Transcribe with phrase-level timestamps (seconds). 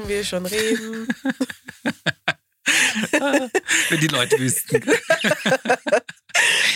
[0.00, 1.06] dürfen wir schon reden.
[3.88, 4.84] Wenn die Leute wüssten.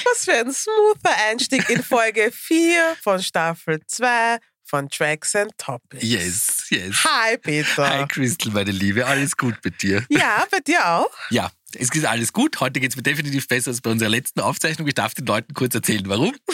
[0.05, 6.03] Was für ein smoother Einstieg in Folge 4 von Staffel 2 von Tracks and Topics.
[6.03, 7.05] Yes, yes.
[7.05, 7.89] Hi, Peter.
[7.89, 9.07] Hi, Crystal, meine Liebe.
[9.07, 10.03] Alles gut mit dir?
[10.09, 11.13] Ja, bei dir auch?
[11.31, 12.61] Ja, es geht alles gut.
[12.61, 14.87] Heute geht es mir definitiv besser als bei unserer letzten Aufzeichnung.
[14.89, 16.35] Ich darf den Leuten kurz erzählen, warum.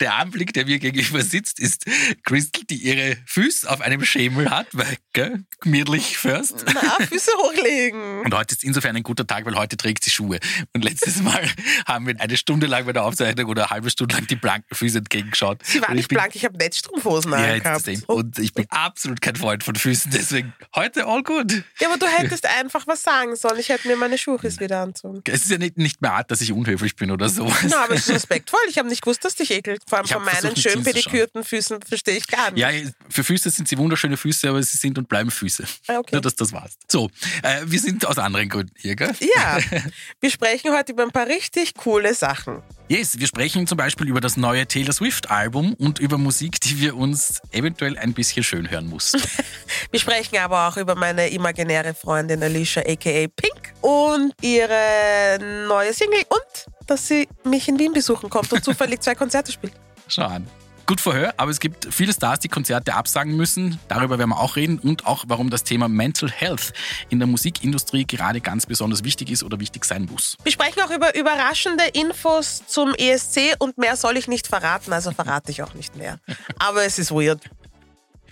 [0.00, 1.84] Der Anblick, der mir gegenüber sitzt, ist
[2.24, 6.64] Crystal, die ihre Füße auf einem Schemel hat, weil, gell, gemütlich first.
[6.72, 8.20] Na, Füße hochlegen.
[8.22, 10.38] Und heute ist insofern ein guter Tag, weil heute trägt sie Schuhe.
[10.72, 11.46] Und letztes Mal
[11.86, 14.74] haben wir eine Stunde lang bei der Aufzeichnung oder eine halbe Stunde lang die blanken
[14.74, 15.58] Füße entgegengeschaut.
[15.66, 17.86] Sie war Und ich nicht bin- blank, ich habe Netzstrumpfhosen Ja, angehabt.
[18.06, 21.62] Und ich bin absolut kein Freund von Füßen, deswegen heute all good.
[21.78, 23.58] Ja, aber du hättest einfach was sagen sollen.
[23.60, 25.22] Ich hätte mir meine Schuhe wieder anzogen.
[25.26, 27.52] Es ist ja nicht, nicht mehr Art, dass ich unhöflich bin oder so.
[27.68, 28.60] Na, aber es ist respektvoll.
[28.68, 29.82] Ich habe nicht gewusst, dass dich ekelt.
[29.86, 32.60] Vor allem Ich von meinen schön pedikürten Füßen verstehe ich gar nicht.
[32.60, 32.70] Ja,
[33.08, 35.64] für Füße sind sie wunderschöne Füße, aber sie sind und bleiben Füße.
[35.86, 36.16] Ah, okay.
[36.16, 36.72] Nur, dass das war's.
[36.88, 37.10] So,
[37.42, 39.14] äh, wir sind aus anderen Gründen hier, gell?
[39.36, 39.58] Ja,
[40.20, 42.62] wir sprechen heute über ein paar richtig coole Sachen.
[42.90, 46.96] Yes, wir sprechen zum Beispiel über das neue Taylor Swift-Album und über Musik, die wir
[46.96, 49.22] uns eventuell ein bisschen schön hören mussten.
[49.92, 55.38] Wir sprechen aber auch über meine imaginäre Freundin Alicia aka Pink und ihre
[55.68, 59.72] neue Single und dass sie mich in Wien besuchen kommt und zufällig zwei Konzerte spielt.
[60.08, 60.46] Schau an.
[60.90, 63.78] Gut Verhör, aber es gibt viele Stars, die Konzerte absagen müssen.
[63.86, 66.72] Darüber werden wir auch reden und auch, warum das Thema Mental Health
[67.10, 70.36] in der Musikindustrie gerade ganz besonders wichtig ist oder wichtig sein muss.
[70.42, 75.12] Wir sprechen auch über überraschende Infos zum ESC und mehr soll ich nicht verraten, also
[75.12, 76.18] verrate ich auch nicht mehr.
[76.58, 77.40] Aber es ist weird.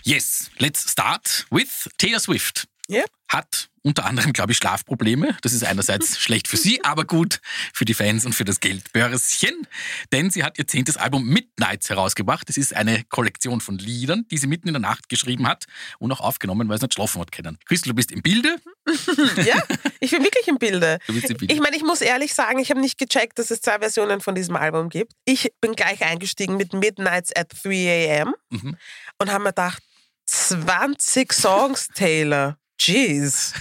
[0.03, 2.68] Yes, let's start with Taylor Swift.
[2.89, 3.03] Ja?
[3.27, 5.37] Hat unter anderem, glaube ich, Schlafprobleme.
[5.43, 7.39] Das ist einerseits schlecht für sie, aber gut
[7.71, 9.67] für die Fans und für das Geldbörschen.
[10.11, 12.49] Denn sie hat ihr zehntes Album Midnights herausgebracht.
[12.49, 15.65] Das ist eine Kollektion von Liedern, die sie mitten in der Nacht geschrieben hat
[15.99, 17.59] und auch aufgenommen, weil sie nicht schlafen hat können.
[17.65, 18.57] Christel, du bist im Bilde.
[19.45, 19.61] Ja,
[19.99, 20.97] ich bin wirklich im Bilde.
[21.05, 21.53] Du bist im Bilde.
[21.53, 24.33] Ich meine, ich muss ehrlich sagen, ich habe nicht gecheckt, dass es zwei Versionen von
[24.33, 25.13] diesem Album gibt.
[25.25, 28.33] Ich bin gleich eingestiegen mit Midnights at 3 a.m.
[28.49, 28.77] Mhm.
[29.19, 29.83] und habe mir gedacht,
[30.25, 32.57] 20 Songs, Taylor.
[32.79, 33.53] Jeez.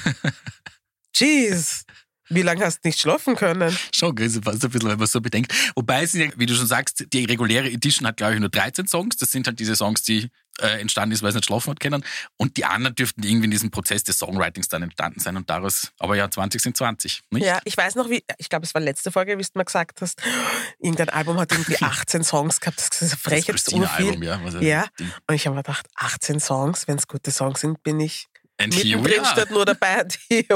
[1.15, 1.85] Jeez.
[2.31, 3.75] Wie lange hast du nicht schlafen können?
[3.95, 5.51] Schon, gell, fast ein bisschen, wenn man so bedenkt.
[5.75, 8.51] Wobei, es sind ja, wie du schon sagst, die reguläre Edition hat, glaube ich, nur
[8.51, 9.17] 13 Songs.
[9.17, 10.29] Das sind halt diese Songs, die
[10.61, 12.05] äh, entstanden ist, weil sie nicht schlafen hat können.
[12.37, 15.91] Und die anderen dürften irgendwie in diesem Prozess des Songwritings dann entstanden sein und daraus,
[15.99, 17.47] aber ja, 20 sind 20, nicht?
[17.47, 20.03] Ja, ich weiß noch, wie, ich glaube, es war letzte Folge, wie du mal gesagt
[20.03, 20.21] hast,
[20.81, 22.79] irgendein Album hat irgendwie 18 Songs gehabt.
[22.91, 23.87] Das ist frech, das jetzt urviel.
[23.89, 24.41] Christina-Album, ja.
[24.45, 25.11] Was ein Ja, Ding.
[25.27, 28.27] und ich habe mir gedacht, 18 Songs, wenn es gute Songs sind, bin ich
[28.61, 29.33] And here we mittendrin are.
[29.33, 30.05] statt nur dabei.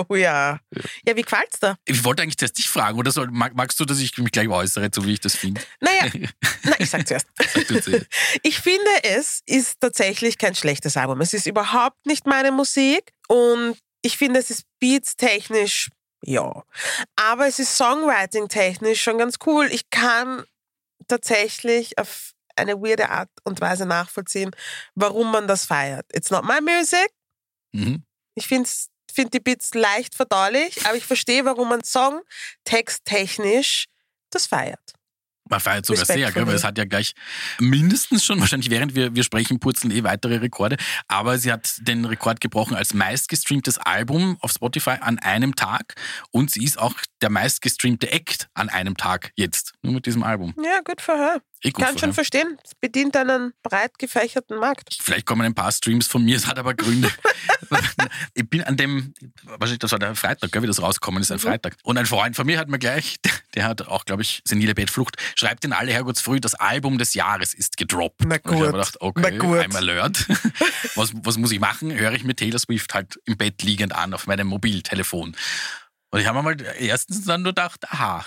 [0.08, 0.60] We are.
[1.06, 1.76] Ja, wie gefällt's dir?
[1.84, 4.48] Ich wollte eigentlich zuerst dich fragen, oder soll, mag, magst du, dass ich mich gleich
[4.48, 5.60] äußere, so wie ich das finde?
[5.80, 6.10] Naja,
[6.64, 7.26] na, ich sag zuerst.
[7.38, 8.06] Sag zuerst.
[8.42, 11.20] Ich finde, es ist tatsächlich kein schlechtes Album.
[11.20, 15.88] Es ist überhaupt nicht meine Musik und ich finde, es ist beats-technisch,
[16.24, 16.64] ja.
[17.16, 19.68] Aber es ist Songwriting-technisch schon ganz cool.
[19.70, 20.44] Ich kann
[21.08, 24.50] tatsächlich auf eine weirde Art und Weise nachvollziehen,
[24.94, 26.06] warum man das feiert.
[26.12, 27.08] It's not my music.
[27.72, 28.04] Mhm.
[28.34, 28.68] Ich finde
[29.12, 32.22] find die Beats leicht verdaulich, aber ich verstehe, warum man Song
[32.64, 33.86] texttechnisch
[34.30, 34.94] das feiert.
[35.48, 36.42] Man feiert sogar sehr, Respektvoll.
[36.44, 37.12] gell, weil es hat ja gleich
[37.58, 40.76] mindestens schon, wahrscheinlich während wir, wir sprechen, purzeln eh weitere Rekorde,
[41.08, 45.94] aber sie hat den Rekord gebrochen als meistgestreamtes Album auf Spotify an einem Tag
[46.30, 50.54] und sie ist auch der meistgestreamte Act an einem Tag jetzt, nur mit diesem Album.
[50.56, 51.42] Ja, gut für her.
[51.64, 52.58] Eh gut Kann schon verstehen.
[52.64, 54.98] Es bedient einen breit gefächerten Markt.
[55.00, 57.08] Vielleicht kommen ein paar Streams von mir, es hat aber Gründe.
[58.34, 59.14] ich bin an dem,
[59.44, 61.40] wahrscheinlich, das war der Freitag, gell, wie das rausgekommen ist, ein Mhm.
[61.42, 61.76] Freitag.
[61.84, 63.16] Und ein Freund von mir hat mir gleich,
[63.54, 67.54] der hat auch, glaube ich, senile Bettflucht, schreibt in alle Herrgottsfrüh, das Album des Jahres
[67.54, 68.22] ist gedroppt.
[68.26, 68.66] Na Und ich habe gut.
[68.66, 69.58] mir gedacht, okay, gut.
[69.58, 70.26] I'm alert.
[70.96, 71.92] was, was muss ich machen?
[71.94, 75.36] Höre ich mir Taylor Swift halt im Bett liegend an auf meinem Mobiltelefon.
[76.10, 78.26] Und ich habe mir mal erstens dann nur gedacht, aha.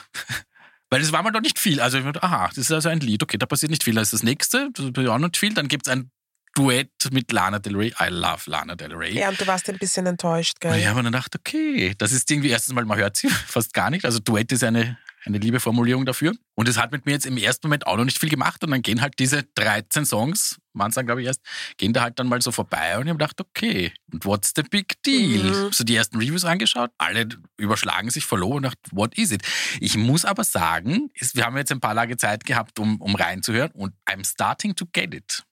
[0.95, 1.81] Weil es war mal noch nicht viel.
[1.81, 3.95] Also ich gedacht, aha, das ist also ein Lied, okay, da passiert nicht viel.
[3.95, 5.53] Da ist das nächste, das passiert auch nicht viel.
[5.53, 6.09] Dann gibt es ein
[6.53, 7.94] Duett mit Lana Del Rey.
[8.00, 9.19] I love Lana Del Rey.
[9.19, 10.71] Ja, und du warst ein bisschen enttäuscht, gell?
[10.71, 13.89] habe mir dann gedacht, okay, das ist irgendwie erstens mal, man hört sie fast gar
[13.89, 14.06] nicht.
[14.06, 16.33] Also Duett ist eine, eine liebe Formulierung dafür.
[16.56, 18.63] Und es hat mit mir jetzt im ersten Moment auch noch nicht viel gemacht.
[18.63, 21.42] Und dann gehen halt diese 13 Songs, waren es dann glaube ich erst,
[21.77, 22.98] gehen da halt dann mal so vorbei.
[22.98, 25.44] Und ich habe gedacht, okay, und what's the big deal?
[25.44, 25.72] Mhm.
[25.72, 27.27] So die ersten Reviews angeschaut, alle
[27.57, 29.44] überschlagen sich verloren und dachte, what is it?
[29.80, 33.72] Ich muss aber sagen, wir haben jetzt ein paar Tage Zeit gehabt, um, um reinzuhören.
[33.72, 35.44] Und I'm starting to get it.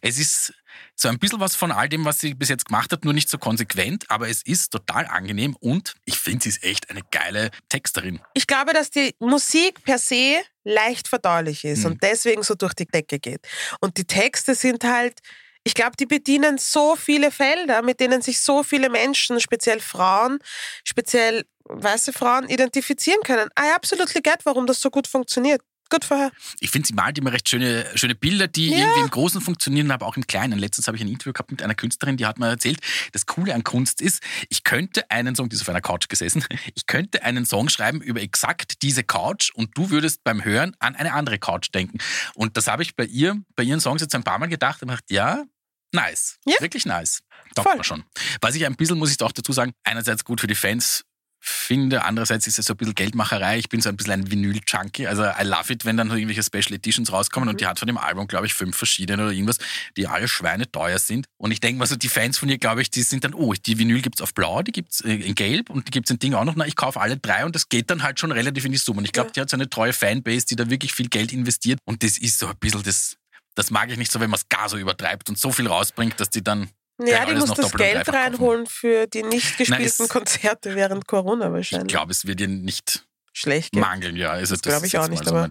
[0.00, 0.52] Es ist
[0.94, 3.28] so ein bisschen was von all dem, was sie bis jetzt gemacht hat, nur nicht
[3.28, 7.50] so konsequent, aber es ist total angenehm und ich finde, sie ist echt eine geile
[7.68, 8.20] Texterin.
[8.34, 11.86] Ich glaube, dass die Musik per se leicht verdaulich ist Mhm.
[11.86, 13.40] und deswegen so durch die Decke geht.
[13.80, 15.18] Und die Texte sind halt,
[15.62, 20.38] Ich glaube, die bedienen so viele Felder, mit denen sich so viele Menschen, speziell Frauen,
[20.84, 23.50] speziell weiße Frauen identifizieren können.
[23.58, 25.60] I absolutely get, warum das so gut funktioniert.
[25.90, 26.32] Good for her.
[26.60, 28.78] Ich finde, sie malt immer recht schöne, schöne Bilder, die Ja.
[28.78, 30.58] irgendwie im Großen funktionieren, aber auch im Kleinen.
[30.58, 32.78] Letztens habe ich ein Interview gehabt mit einer Künstlerin, die hat mir erzählt,
[33.12, 36.44] das Coole an Kunst ist, ich könnte einen Song, die ist auf einer Couch gesessen,
[36.74, 40.94] ich könnte einen Song schreiben über exakt diese Couch und du würdest beim Hören an
[40.96, 41.98] eine andere Couch denken.
[42.34, 44.88] Und das habe ich bei ihr, bei ihren Songs jetzt ein paar Mal gedacht und
[44.88, 45.44] gedacht, ja,
[45.92, 46.38] nice.
[46.46, 46.54] Ja.
[46.60, 47.22] Wirklich nice.
[47.54, 48.04] Taugt mir schon.
[48.40, 51.04] Was ich ein bisschen, muss ich auch dazu sagen, einerseits gut für die Fans
[51.40, 53.58] finde, andererseits ist es so ein bisschen Geldmacherei.
[53.58, 55.06] Ich bin so ein bisschen ein Vinyl-Junkie.
[55.06, 57.96] Also I love it, wenn dann irgendwelche Special Editions rauskommen und die hat von dem
[57.98, 59.58] Album, glaube ich, fünf verschiedene oder irgendwas,
[59.96, 61.26] die alle schweineteuer sind.
[61.38, 63.54] Und ich denke mal so, die Fans von ihr, glaube ich, die sind dann, oh,
[63.54, 66.34] die Vinyl gibt's auf blau, die gibt's äh, in gelb und die gibt's in Ding
[66.34, 66.54] auch noch.
[66.56, 68.98] Na, ich kaufe alle drei und das geht dann halt schon relativ in die Summe.
[68.98, 69.32] Und ich glaube, Ja.
[69.32, 71.78] die hat so eine treue Fanbase, die da wirklich viel Geld investiert.
[71.84, 73.16] Und das ist so ein bisschen das,
[73.54, 76.20] das mag ich nicht so, wenn man es gar so übertreibt und so viel rausbringt,
[76.20, 76.68] dass die dann
[77.06, 81.52] Ja, die muss das Geld reinholen für die nicht gespielten es- Konzerte während Corona Ich
[81.52, 81.88] wahrscheinlich.
[81.88, 83.80] glaube, es wird ihr nicht Schlecht geht.
[83.80, 84.30] mangeln, ja.
[84.30, 85.50] Also Das glaub ist ich auch nicht, so aber-.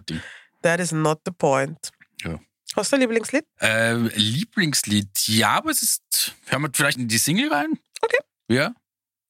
[0.62, 1.78] That is not the point.
[2.24, 2.38] Ja.
[2.76, 3.44] Hast du ein Lieblingslied?
[3.60, 6.34] Äh, Lieblingslied, ja, aber es ist.
[6.46, 7.78] Hören wir vielleicht in die Single rein?
[8.02, 8.18] Okay.
[8.48, 8.72] Ja.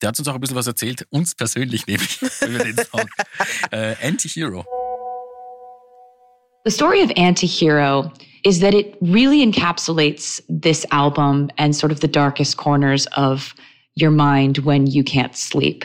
[0.03, 3.07] Der hat uns auch ein bisschen was erzählt, uns persönlich nämlich, über den Song.
[3.71, 4.65] äh, Anti-Hero.
[6.65, 8.13] The story of Antihero
[8.45, 13.55] is that it really encapsulates this album and sort of the darkest corners of
[13.97, 15.85] your mind when you can't sleep.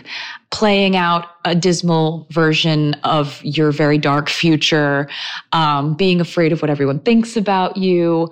[0.51, 5.09] Playing out a dismal version of your very dark future,
[5.51, 8.31] um, being afraid of what everyone thinks about you,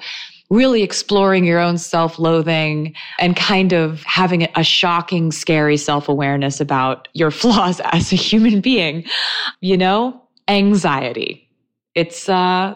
[0.49, 6.61] really exploring your own self loathing and kind of having a shocking, scary self awareness
[6.61, 9.03] about your flaws as a human being.
[9.59, 11.49] You know, anxiety.
[11.95, 12.75] It's uh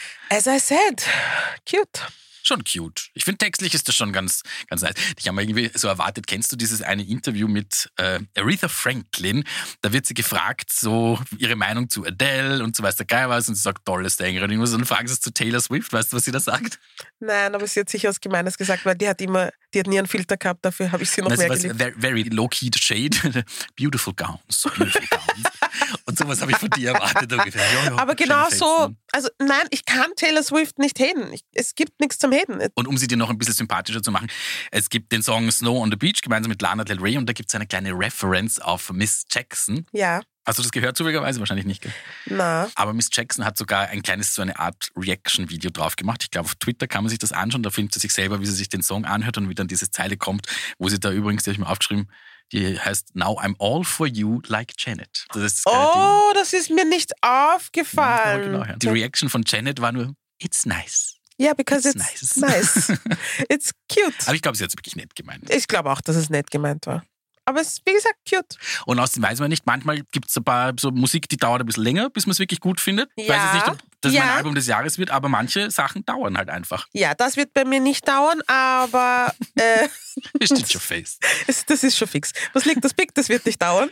[0.31, 1.05] As I said,
[1.65, 2.07] cute.
[2.41, 3.09] schon cute.
[3.13, 4.93] Ich finde, textlich ist das schon ganz, ganz nice.
[5.19, 9.43] Ich habe mir irgendwie so erwartet, kennst du dieses eine Interview mit äh, Aretha Franklin?
[9.81, 13.49] Da wird sie gefragt, so ihre Meinung zu Adele und so weiß der Geil was
[13.49, 14.57] und sie sagt, tolle Sängerin.
[14.57, 16.79] Und dann fragen sie es zu Taylor Swift, weißt du, was sie da sagt?
[17.19, 19.97] Nein, aber sie hat sicher was Gemeines gesagt, weil die hat immer, die hat nie
[19.97, 21.95] einen Filter gehabt, dafür habe ich sie noch Und mehr sie geliebt.
[21.95, 23.45] was, very, low-key shade.
[23.75, 25.47] beautiful gowns, beautiful gowns.
[26.05, 27.61] und sowas habe ich von dir erwartet ungefähr.
[27.73, 31.31] Ja, ja, Aber genau so, also nein, ich kann Taylor Swift nicht haten.
[31.33, 32.59] Ich, es gibt nichts zum Haten.
[32.75, 34.29] Und um sie dir noch ein bisschen sympathischer zu machen,
[34.71, 37.33] es gibt den Song Snow on the Beach gemeinsam mit Lana Del Rey und da
[37.33, 39.85] gibt es eine kleine Reference auf Miss Jackson.
[39.91, 41.39] Ja, Hast du das gehört zufälligerweise?
[41.39, 41.81] Wahrscheinlich nicht.
[41.83, 41.93] Gell?
[42.25, 42.67] na.
[42.75, 46.23] Aber Miss Jackson hat sogar ein kleines, so eine Art Reaction-Video drauf gemacht.
[46.23, 47.61] Ich glaube, auf Twitter kann man sich das anschauen.
[47.63, 49.91] Da filmt sie sich selber, wie sie sich den Song anhört und wie dann diese
[49.91, 50.47] Zeile kommt,
[50.79, 52.11] wo sie da übrigens, die habe ich mir aufgeschrieben,
[52.51, 55.25] die heißt Now I'm all for you like Janet.
[55.31, 56.01] Das ist das geile Ding.
[56.01, 58.51] Oh, das ist mir nicht Ja, aufgefallen.
[58.51, 58.75] genau, ja.
[58.77, 61.17] Die Reaction von Janet war nur, it's nice.
[61.37, 62.89] Ja, because It's it's, nice.
[62.89, 62.99] nice.
[63.49, 64.13] It's cute.
[64.25, 65.49] Aber ich glaube, sie hat es wirklich nett gemeint.
[65.49, 67.03] Ich glaube auch, dass es nett gemeint war.
[67.45, 68.57] Aber es ist, wie gesagt, cute.
[68.85, 71.65] Und außerdem weiß man nicht, manchmal gibt es ein paar so Musik, die dauert ein
[71.65, 73.09] bisschen länger, bis man es wirklich gut findet.
[73.15, 74.35] Ich weiß Ja, jetzt nicht, ob das mein ja.
[74.35, 76.87] Album des Jahres wird, aber manche Sachen dauern halt einfach.
[76.93, 79.87] Ja, das wird bei mir nicht dauern, aber äh,
[80.39, 81.19] Ist in your face.
[81.67, 82.31] das ist schon fix.
[82.53, 83.13] Was liegt das Big?
[83.15, 83.89] Das wird nicht dauern.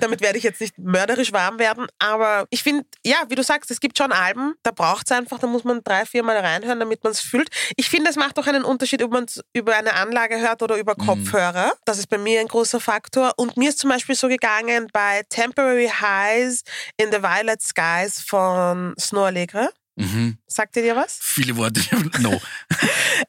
[0.00, 1.86] Damit werde ich jetzt nicht mörderisch warm werden.
[1.98, 5.38] Aber ich finde, ja, wie du sagst, es gibt schon Alben, da braucht es einfach,
[5.38, 7.48] da muss man drei, vier Mal reinhören, damit man es fühlt.
[7.76, 10.76] Ich finde, es macht auch einen Unterschied, ob man es über eine Anlage hört oder
[10.76, 11.72] über Kopfhörer.
[11.84, 13.32] Das ist bei mir ein großer Faktor.
[13.36, 16.62] Und mir ist zum Beispiel so gegangen bei Temporary Highs
[16.96, 19.68] in the Violet Skies von Snow Allegra.
[19.96, 20.38] Mhm.
[20.48, 21.18] Sagt ihr dir was?
[21.20, 21.80] Viele Worte.
[22.18, 22.40] No.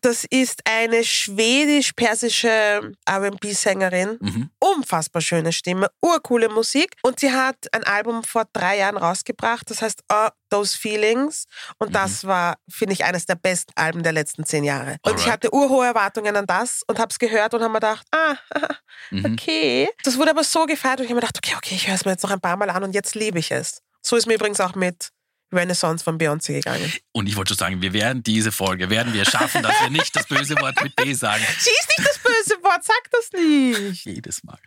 [0.02, 4.18] Das ist eine schwedisch-persische R&B-Sängerin.
[4.20, 4.50] Mhm.
[4.60, 6.96] Unfassbar schöne Stimme, urcoole Musik.
[7.04, 11.46] Und sie hat ein Album vor drei Jahren rausgebracht, das heißt oh, Those Feelings.
[11.78, 11.94] Und Mhm.
[11.94, 14.98] das war, finde ich, eines der besten Alben der letzten zehn Jahre.
[15.04, 15.32] Und ich Alright.
[15.34, 18.36] hatte urhohe Erwartungen an das und habe es gehört und habe mir gedacht, ah,
[19.12, 19.26] Mhm.
[19.34, 19.90] okay.
[20.04, 22.06] Das wurde aber so gefeiert und ich habe mir gedacht, okay, okay, ich höre es
[22.06, 23.82] mir jetzt noch ein paar Mal an und jetzt liebe ich es.
[24.02, 25.10] So ist mir übrigens auch mit
[25.56, 26.92] Renaissance von Beyoncé gegangen.
[27.14, 30.16] Und ich wollte schon sagen, wir werden diese Folge, werden wir schaffen, dass wir nicht
[30.16, 31.44] das böse Wort mit B sagen.
[31.60, 34.06] Sie ist nicht das böse Wort, sag das nicht.
[34.06, 34.58] Jedes Mal.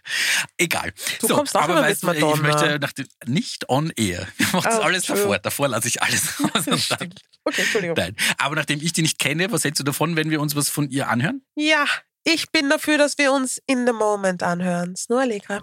[0.56, 0.92] Egal.
[1.20, 2.48] Du kommst auch aber immer weißt mit du, ich Madonna.
[2.62, 4.26] möchte nach dem, nicht on air.
[4.38, 5.16] Ich mache das Oh, alles true.
[5.16, 5.38] davor.
[5.38, 6.88] Davor lasse ich alles raus.
[7.44, 7.96] Okay, Entschuldigung.
[7.96, 8.16] nein.
[8.38, 10.88] Aber nachdem ich die nicht kenne, was hältst du davon, wenn wir uns was von
[10.90, 11.42] ihr anhören?
[11.54, 11.84] Ja,
[12.24, 14.94] Ich bin dafür, dass wir uns in the moment anhören.
[15.08, 15.60] Nur Allegra.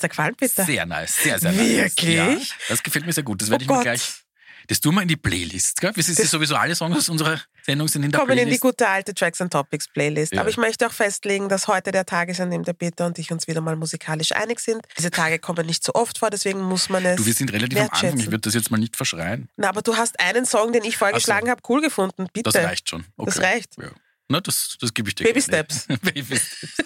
[0.00, 0.64] Hat's dir gefallen, bitte?
[0.64, 1.68] Sehr nice, sehr, sehr nice.
[1.68, 2.14] Wirklich?
[2.16, 2.36] Ja,
[2.68, 3.40] das gefällt mir sehr gut.
[3.42, 3.82] Das werde Oh ich mir Gott.
[3.84, 4.12] gleich.
[4.68, 5.92] Das tun wir in die Playlist, gell?
[5.96, 8.42] Das ist ja sowieso alle Songs aus unserer Sendung sind in der kommen in die
[8.44, 8.60] Playlist.
[8.60, 10.32] gute alte Tracks and Topics Playlist.
[10.32, 10.40] Ja.
[10.42, 13.18] Aber ich möchte auch festlegen, dass heute der Tag ist, an dem der Peter und
[13.18, 14.82] ich uns wieder mal musikalisch einig sind.
[14.96, 17.80] Diese Tage kommen nicht so oft vor, deswegen muss man es du, wir sind relativ
[17.80, 18.18] am Anfang.
[18.20, 19.48] Ich würde das jetzt mal nicht verschreien.
[19.56, 22.26] Na, aber du hast einen Song, den ich vorgeschlagen habe, cool gefunden.
[22.32, 22.50] Bitte.
[22.52, 23.04] Das reicht schon.
[23.16, 23.30] Okay.
[23.34, 23.76] Das reicht.
[23.76, 23.88] Ja.
[24.30, 25.24] Na, das, das gebe ich dir.
[25.24, 25.66] Baby gerne.
[25.68, 25.86] Steps.
[26.02, 26.76] Baby Steps.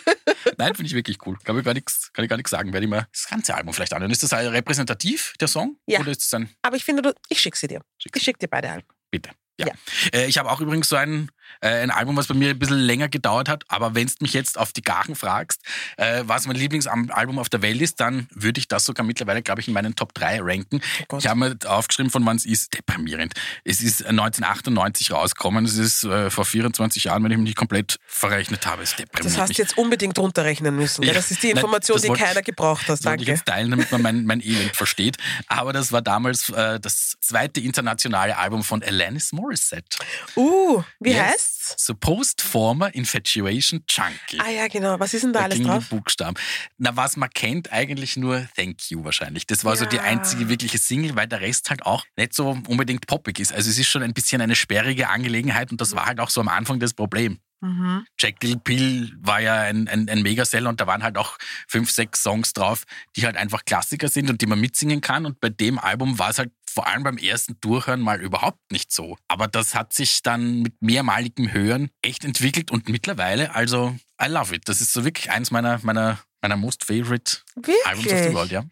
[0.56, 1.36] Nein, finde ich wirklich cool.
[1.44, 2.72] Glaube ich gar nichts, kann ich gar nichts sagen.
[2.72, 4.10] Werde ich mal das ganze Album vielleicht anhören.
[4.10, 5.76] Ist das repräsentativ, der Song?
[5.86, 6.00] Ja.
[6.00, 7.82] Oder ist ein Aber ich finde, du, ich schicke sie dir.
[7.98, 8.88] Schick Ich schicke dir beide Alben.
[9.10, 9.30] Bitte.
[9.60, 9.66] Ja.
[9.66, 9.74] Ja.
[10.14, 12.78] Äh, ich habe auch übrigens so ein, äh, ein Album, was bei mir ein bisschen
[12.78, 13.64] länger gedauert hat.
[13.68, 15.60] Aber wenn du mich jetzt auf die Gagen fragst,
[15.96, 19.60] äh, was mein Lieblingsalbum auf der Welt ist, dann würde ich das sogar mittlerweile, glaube
[19.60, 20.80] ich, in meinen Top 3 ranken.
[21.10, 22.74] Oh ich habe mir aufgeschrieben, von wann es ist.
[22.74, 23.34] Deprimierend.
[23.64, 25.64] Es ist 1998 rausgekommen.
[25.64, 28.82] Es ist äh, vor 24 Jahren, wenn ich mich nicht komplett verrechnet habe.
[28.82, 31.02] Es deprimiert Das hast du jetzt unbedingt runterrechnen müssen.
[31.02, 31.12] Ja.
[31.12, 33.04] Das ist die Nein, Information, das die keiner gebraucht hat.
[33.04, 33.30] Wollte ich Danke.
[33.30, 35.16] jetzt teilen, damit man mein, mein Elend versteht.
[35.46, 39.98] Aber das war damals äh, das zweite internationale Album von Alanis Morissette.
[40.36, 41.43] Uh, wie Yes.
[41.44, 41.74] Heißt's?
[41.84, 44.38] So Post-Former Infatuation Junkie.
[44.40, 44.98] Ah ja, genau.
[45.00, 45.88] Was ist denn da Da alles gingen drauf?
[45.88, 46.36] Buchstaben.
[46.78, 49.46] Na, was man kennt, eigentlich nur Thank You wahrscheinlich.
[49.46, 50.02] Das war so die Ja.
[50.02, 53.52] einzige wirkliche Single, weil der Rest halt auch nicht so unbedingt poppig ist.
[53.52, 56.40] Also es ist schon ein bisschen eine sperrige Angelegenheit und das war halt auch so
[56.40, 57.38] am Anfang das Problem.
[57.64, 58.06] Mhm.
[58.18, 61.90] Jack Little Pill war ja ein, ein, ein Megaseller und da waren halt auch fünf,
[61.90, 62.84] sechs Songs drauf,
[63.16, 65.24] die halt einfach Klassiker sind und die man mitsingen kann.
[65.24, 68.92] Und bei dem Album war es halt vor allem beim ersten Durchhören mal überhaupt nicht
[68.92, 69.16] so.
[69.28, 74.54] Aber das hat sich dann mit mehrmaligem Hören echt entwickelt und mittlerweile, also I love
[74.54, 74.68] it.
[74.68, 77.38] Das ist so wirklich eins meiner, meiner, meiner most favorite
[77.86, 78.34] Albums of the Wirklich?
[78.34, 78.64] world, ja.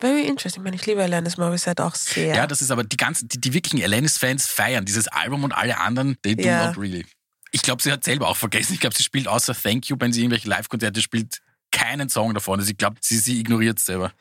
[0.00, 0.62] Very interesting.
[0.62, 2.32] Ich meine, ich liebe Alanis Morissette auch sehr.
[2.36, 5.78] Ja, das ist aber die ganzen, die, die wirklichen Alanis-Fans feiern dieses Album und alle
[5.80, 6.68] anderen, they do Ja.
[6.68, 7.04] not really.
[7.52, 8.74] Ich glaube, sie hat selber auch vergessen.
[8.74, 11.40] Ich glaube, sie spielt außer Thank You, wenn sie irgendwelche Live-Konzerte spielt,
[11.70, 12.58] keinen Song davon.
[12.58, 14.12] Also ich glaube, sie, sie ignoriert es selber.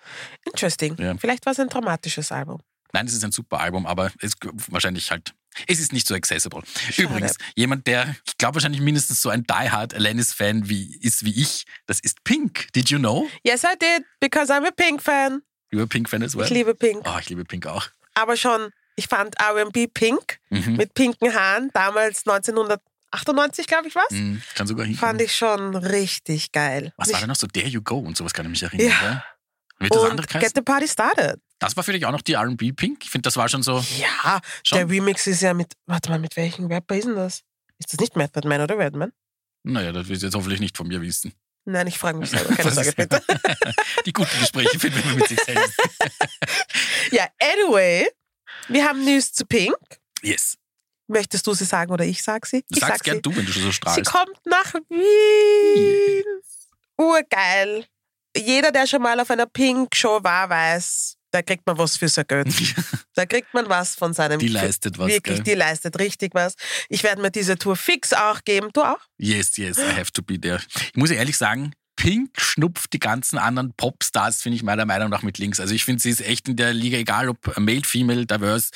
[0.45, 0.95] Interesting.
[0.97, 1.15] Ja.
[1.17, 2.59] Vielleicht war es ein dramatisches Album.
[2.93, 4.33] Nein, es ist ein super Album, aber es
[4.69, 5.33] wahrscheinlich halt.
[5.67, 6.61] Es ist nicht so accessible.
[6.91, 7.01] Schade.
[7.09, 11.65] Übrigens, jemand, der, ich glaube, wahrscheinlich mindestens so ein Die-Hard Alanis-Fan wie, ist wie ich,
[11.87, 12.67] das ist Pink.
[12.73, 13.27] Did you know?
[13.43, 15.41] Yes, I did, because I'm a Pink-Fan.
[15.71, 16.45] You are Pink-Fan as well?
[16.45, 17.01] Ich liebe Pink.
[17.05, 17.87] Oh, ich liebe Pink auch.
[18.13, 20.75] Aber schon, ich fand R&B Pink Mhm.
[20.75, 22.25] mit pinken Haaren, damals
[23.11, 24.11] 1998, glaube ich, was?
[24.11, 24.41] Mhm.
[24.55, 24.95] Kann sogar hin.
[24.95, 26.93] Fand ich schon richtig geil.
[26.97, 28.87] Was war denn noch so There You Go und sowas kann ich mich erinnern.
[28.87, 28.99] Ja.
[28.99, 29.23] gell?
[29.79, 30.41] Wird das andere Und heißen?
[30.41, 31.39] Get the Party Started.
[31.59, 33.03] Das war vielleicht auch noch die R&B Pink.
[33.03, 33.83] Ich finde, das war schon so.
[33.97, 34.77] Ja, Schon?
[34.79, 37.41] der Remix ist ja mit, warte mal, mit welchem Rapper ist denn das?
[37.79, 39.11] Ist das nicht Method Man oder Redman?
[39.63, 41.33] Naja, das wirst du jetzt hoffentlich nicht von mir wissen.
[41.65, 43.21] Nein, ich frage mich selber, keine Sorge bitte.
[44.05, 45.73] Die guten Gespräche finden wir mit sich selbst.
[47.11, 48.07] Ja, anyway,
[48.67, 49.75] wir haben News zu Pink.
[50.21, 50.57] Yes.
[51.07, 52.61] Möchtest du sie sagen oder ich sag sie?
[52.69, 53.21] Du ich sagst sag gern sie.
[53.21, 54.05] du, wenn du schon so Sie strahlst.
[54.11, 56.23] kommt nach Wien.
[56.97, 57.85] Urgeil.
[58.35, 62.25] Jeder, der schon mal auf einer Pink-Show war, weiß, da kriegt man was für sein
[62.27, 62.47] Geld.
[63.15, 65.43] Da kriegt man was von seinem Die leistet was, Wirklich, gell?
[65.43, 66.53] die leistet richtig was.
[66.87, 68.69] Ich werde mir diese Tour fix auch geben.
[68.73, 68.99] Du auch?
[69.17, 70.61] Yes, yes, I have to be there.
[70.91, 75.23] Ich muss ehrlich sagen, Pink schnupft die ganzen anderen Popstars, finde ich meiner Meinung nach
[75.23, 75.59] mit links.
[75.59, 78.69] Also ich finde, sie ist echt in der Liga, egal ob Male, Female, Diverse.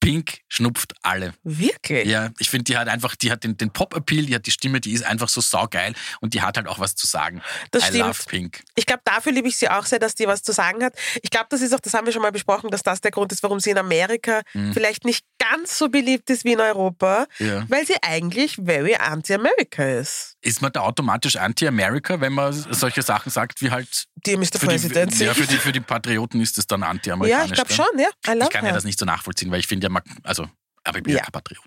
[0.00, 1.34] Pink schnupft alle.
[1.44, 2.06] Wirklich?
[2.08, 4.80] Ja, ich finde, die hat einfach, die hat den, den Pop-Appeal, die hat die Stimme,
[4.80, 7.42] die ist einfach so saugeil und die hat halt auch was zu sagen.
[7.70, 8.00] Das I stimmt.
[8.06, 8.62] love Pink.
[8.74, 10.94] Ich glaube, dafür liebe ich sie auch sehr, dass die was zu sagen hat.
[11.22, 13.30] Ich glaube, das ist auch, das haben wir schon mal besprochen, dass das der Grund
[13.32, 14.72] ist, warum sie in Amerika Mhm.
[14.72, 17.64] vielleicht nicht ganz so beliebt ist wie in Europa, Ja.
[17.68, 20.36] weil sie eigentlich very anti-America ist.
[20.40, 24.58] Ist man da automatisch Anti-America, wenn man solche Sachen sagt, wie halt Die Mr.
[24.58, 25.18] für President.
[25.18, 27.50] die, ja, für, die, für die Patrioten ist es dann ja, anti-amerikanisch.
[27.50, 28.08] ich glaube schon, ja.
[28.34, 30.48] Love Ich kann ja das nicht so nachvollziehen, weil ich finde ja, also,
[30.84, 31.24] aber ich bin ja, Ja.
[31.24, 31.64] kein Patriot.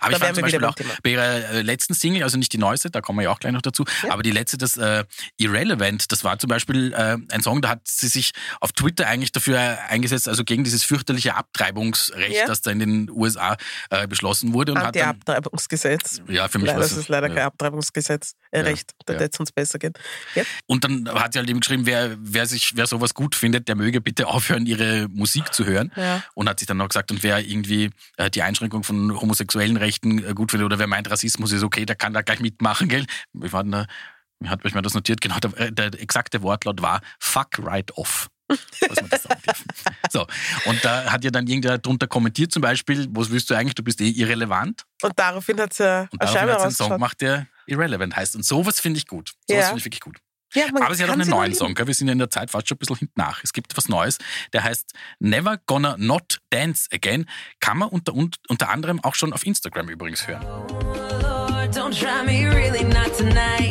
[0.00, 2.58] Aber Da ich fand zum Beispiel auch bei ihrer äh, letzten Single, also nicht die
[2.58, 4.12] neueste, da kommen wir ja auch gleich noch dazu, Ja.
[4.12, 5.04] aber die letzte, das äh,
[5.38, 9.32] Irrelevant, das war zum Beispiel äh, ein Song, da hat sie sich auf Twitter eigentlich
[9.32, 12.46] dafür eingesetzt, also gegen dieses fürchterliche Abtreibungsrecht, Ja.
[12.46, 13.56] das da in den USA
[13.90, 14.72] äh, beschlossen wurde.
[14.72, 16.20] Und Anti-Abtreibungsgesetz.
[16.28, 17.34] ja, für mich Leider, war das ist leider ja.
[17.34, 18.34] kein Abtreibungsgesetz.
[18.50, 19.92] Äh, Recht, da wird es uns besser gehen.
[20.66, 23.74] Und dann hat sie halt eben geschrieben, wer, wer sich, wer sowas gut findet, der
[23.76, 25.92] möge bitte aufhören, ihre Musik zu hören.
[26.34, 29.85] Und hat sich dann noch gesagt, und wer irgendwie äh, die Einschränkung von homosexuellen Rechten
[29.88, 33.06] äh, gut findet oder wer meint, Rassismus ist okay, der kann da gleich mitmachen, gell?
[33.32, 33.86] Wir waren da,
[34.40, 35.20] wie hat mir das notiert?
[35.20, 38.28] Genau, der, äh, der exakte Wortlaut war fuck right off.
[40.10, 40.26] So,
[40.66, 43.82] und da hat ja dann irgendwer drunter kommentiert zum Beispiel, was willst du eigentlich, du
[43.82, 44.84] bist eh irrelevant.
[45.02, 48.14] Und daraufhin hat sie eine Und daraufhin Scheibe hat sie einen Song gemacht, der irrelevant
[48.14, 48.36] heißt.
[48.36, 49.32] Und sowas finde ich gut.
[49.48, 49.66] Sowas Ja.
[49.66, 50.18] finde ich wirklich gut.
[50.56, 51.54] Ja, Aber sie hat auch einen neuen.
[51.54, 51.74] Song.
[51.74, 51.86] Gell?
[51.86, 53.44] Wir sind ja in der Zeit fast schon ein bisschen hinten nach.
[53.44, 54.18] Es gibt was Neues,
[54.52, 57.26] der heißt Never Gonna Not Dance Again.
[57.60, 60.42] Kann man unter, un- unter anderem auch schon auf Instagram übrigens hören.
[60.42, 63.65] Lord, don't try me, really not tonight.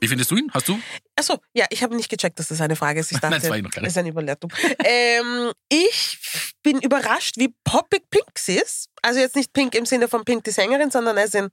[0.00, 0.50] Wie findest du ihn?
[0.52, 0.80] Hast du?
[1.16, 3.12] Achso, ja, ich habe nicht gecheckt, dass das eine Frage ist.
[3.12, 3.84] Ich Nein, dachte, das war eh noch keine.
[3.86, 4.50] das ist eine Überleitung.
[4.84, 6.18] ähm, ich
[6.62, 8.88] bin überrascht, wie poppig Pink sie ist.
[9.02, 11.48] Also jetzt nicht Pink im Sinne von Pink die Sängerin, sondern als in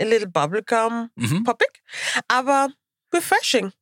[0.00, 1.44] a little bubblegum Mhm.
[1.44, 1.82] poppig.
[2.28, 2.68] Aber
[3.12, 3.72] refreshing.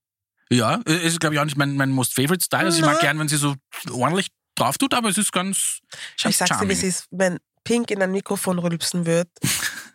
[0.51, 2.65] Ja, ist glaube ich auch nicht mein, mein most favorite Style.
[2.67, 3.55] Also ich mag gern, wenn sie so
[3.91, 5.79] ordentlich drauf tut, aber es ist ganz,
[6.25, 6.77] ich sag's dir, wie charming.
[6.77, 9.29] es ist, wenn Pink in ein Mikrofon rülpsen wird,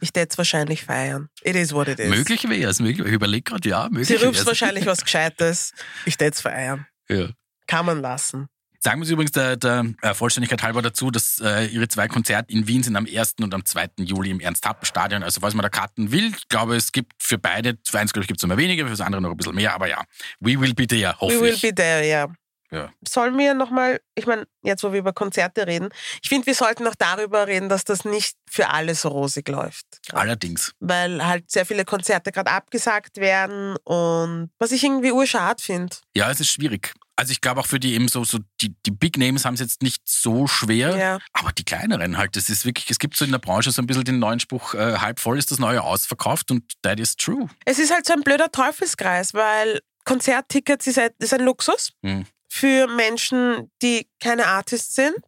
[0.02, 1.30] ich würde es wahrscheinlich feiern.
[1.44, 2.10] It is what it is.
[2.10, 2.80] Möglich wäre es.
[2.80, 4.46] möglich- Ich überlege gerade, ja, möglich Sie wär's.
[4.46, 5.74] wahrscheinlich was Gescheites.
[6.06, 6.86] Ich würde es feiern.
[7.10, 7.30] Ja.
[7.68, 8.48] Kann man lassen.
[8.80, 12.54] Sagen wir Sie übrigens der, der äh, Vollständigkeit halber dazu, dass äh, Ihre zwei Konzerte
[12.54, 13.36] in Wien sind am 1.
[13.42, 13.90] und am 2.
[14.02, 15.24] Juli im Ernst-Happel-Stadion.
[15.24, 18.24] Also falls man da Karten will, ich glaube, es gibt für beide, für eins glaube
[18.24, 20.04] ich gibt es immer weniger, für das andere noch ein bisschen mehr, aber ja,
[20.40, 21.62] we will be there, hoffe We will ich.
[21.62, 22.28] be there, ja.
[22.72, 22.92] Ja.
[23.08, 25.90] Sollen wir nochmal, ich meine, jetzt wo wir über Konzerte reden,
[26.22, 29.86] ich finde, wir sollten auch darüber reden, dass das nicht für alle so rosig läuft.
[30.12, 30.74] Allerdings.
[30.80, 35.96] Weil halt sehr viele Konzerte gerade abgesagt werden und was ich irgendwie urschad finde.
[36.16, 36.94] Ja, es ist schwierig.
[37.20, 39.60] Also ich glaube auch für die eben so, so die, die Big Names haben es
[39.60, 41.20] jetzt nicht so schwer, Ja.
[41.34, 43.88] aber die kleineren halt, das ist wirklich, es gibt so in der Branche so ein
[43.88, 47.48] bisschen den neuen Spruch, äh, halb voll ist das neue ausverkauft und that is true.
[47.66, 52.26] Es ist halt so ein blöder Teufelskreis, weil Konzerttickets ist ein, ist ein Luxus Hm.
[52.58, 55.20] Für Menschen, die keine Artists sind.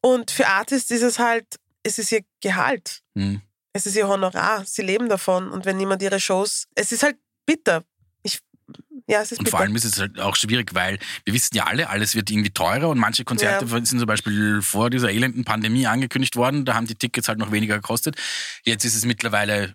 [0.00, 1.46] Und für Artists ist es halt,
[1.82, 3.00] es ist ihr Gehalt.
[3.16, 3.40] Hm.
[3.72, 4.64] Es ist ihr Honorar.
[4.66, 5.50] Sie leben davon.
[5.50, 6.66] Und wenn niemand ihre Shows.
[6.74, 7.84] Es ist halt bitter.
[8.22, 8.40] Ich,
[9.08, 9.56] ja, es ist Und bitter.
[9.56, 12.50] vor allem ist es halt auch schwierig, weil wir wissen ja alle, alles wird irgendwie
[12.50, 16.86] teurer und manche Konzerte sind zum Beispiel vor dieser elenden Pandemie angekündigt worden, da haben
[16.86, 18.16] die Tickets halt noch weniger gekostet.
[18.64, 19.72] Jetzt ist es mittlerweile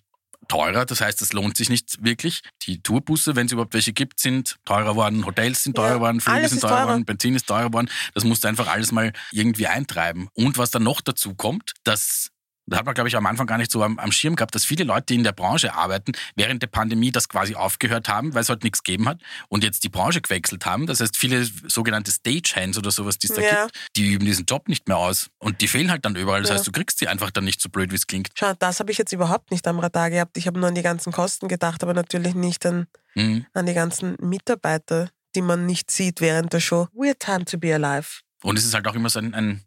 [0.54, 2.42] teurer, das heißt, es lohnt sich nicht wirklich.
[2.64, 6.22] Die Tourbusse, wenn es überhaupt welche gibt, sind teurer geworden, Hotels sind teurer Ja, geworden,
[6.22, 6.86] Flüge sind teurer teurer.
[6.86, 7.90] geworden, Benzin ist teurer geworden.
[8.14, 10.28] Das musst du einfach alles mal irgendwie eintreiben.
[10.34, 12.30] Und was dann noch dazu kommt, dass
[12.66, 14.64] da hat man, glaube ich, am Anfang gar nicht so am, am Schirm gehabt, dass
[14.66, 18.42] viele Leute, die in der Branche arbeiten, während der Pandemie das quasi aufgehört haben, weil
[18.42, 20.88] es halt nichts gegeben hat und jetzt die Branche gewechselt haben.
[20.88, 23.66] Das heißt, viele sogenannte Stagehands oder sowas, die es da Ja.
[23.66, 25.30] gibt, die üben diesen Job nicht mehr aus.
[25.40, 26.42] Und die fehlen halt dann überall.
[26.42, 26.56] Das Ja.
[26.56, 28.30] heißt, du kriegst sie einfach dann nicht so blöd, wie es klingt.
[28.36, 30.38] Schau, das habe ich jetzt überhaupt nicht am Radar gehabt.
[30.38, 33.46] Ich habe nur an die ganzen Kosten gedacht, aber natürlich nicht an, Mhm.
[33.54, 36.88] an die ganzen Mitarbeiter, die man nicht sieht während der Show.
[36.94, 38.22] Weird time to be alive.
[38.44, 39.62] Und es ist halt auch immer so ein, ein,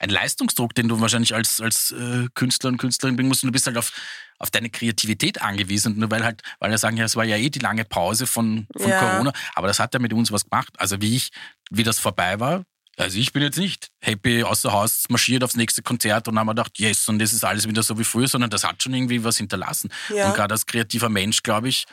[0.00, 3.44] ein Leistungsdruck, den du wahrscheinlich als, als äh, Künstler und Künstlerin bringen musst.
[3.44, 3.92] Und du bist halt auf,
[4.38, 5.98] auf deine Kreativität angewiesen.
[5.98, 8.66] Nur weil halt, weil wir sagen, ja, es war ja eh die lange Pause von,
[8.76, 8.98] von Ja.
[8.98, 9.32] Corona.
[9.54, 10.70] Aber das hat ja mit uns was gemacht.
[10.78, 11.30] Also wie ich,
[11.70, 12.64] wie das vorbei war,
[12.96, 16.52] also ich bin jetzt nicht happy außer Haus marschiert aufs nächste Konzert und haben mir
[16.54, 19.24] gedacht, yes, und das ist alles wieder so wie früher, sondern das hat schon irgendwie
[19.24, 19.90] was hinterlassen.
[20.14, 20.26] Ja.
[20.28, 21.86] Und gerade als kreativer Mensch, glaube ich,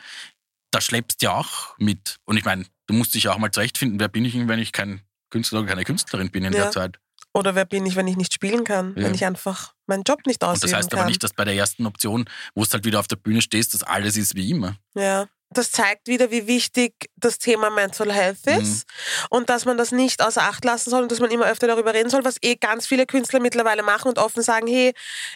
[0.70, 2.16] da schleppst du ja auch mit.
[2.24, 4.72] Und ich meine, du musst dich ja auch mal zurechtfinden, wer bin ich, wenn ich
[4.72, 6.64] kein Künstler oder keine Künstlerin bin in Ja.
[6.64, 6.98] der Zeit.
[7.34, 8.94] Oder wer bin ich, wenn ich nicht spielen kann?
[8.96, 9.04] Ja.
[9.04, 11.00] Wenn ich einfach meinen Job nicht ausüben das heißt kann.
[11.00, 13.74] aber nicht, dass bei der ersten Option, wo du halt wieder auf der Bühne stehst,
[13.74, 14.76] dass alles ist wie immer.
[14.94, 15.26] Ja.
[15.50, 18.60] Das zeigt wieder, wie wichtig das Thema Mental Health Mhm.
[18.60, 18.86] ist
[19.30, 21.94] und dass man das nicht außer Acht lassen soll und dass man immer öfter darüber
[21.94, 24.92] reden soll, was eh ganz viele Künstler mittlerweile machen und offen sagen, hey,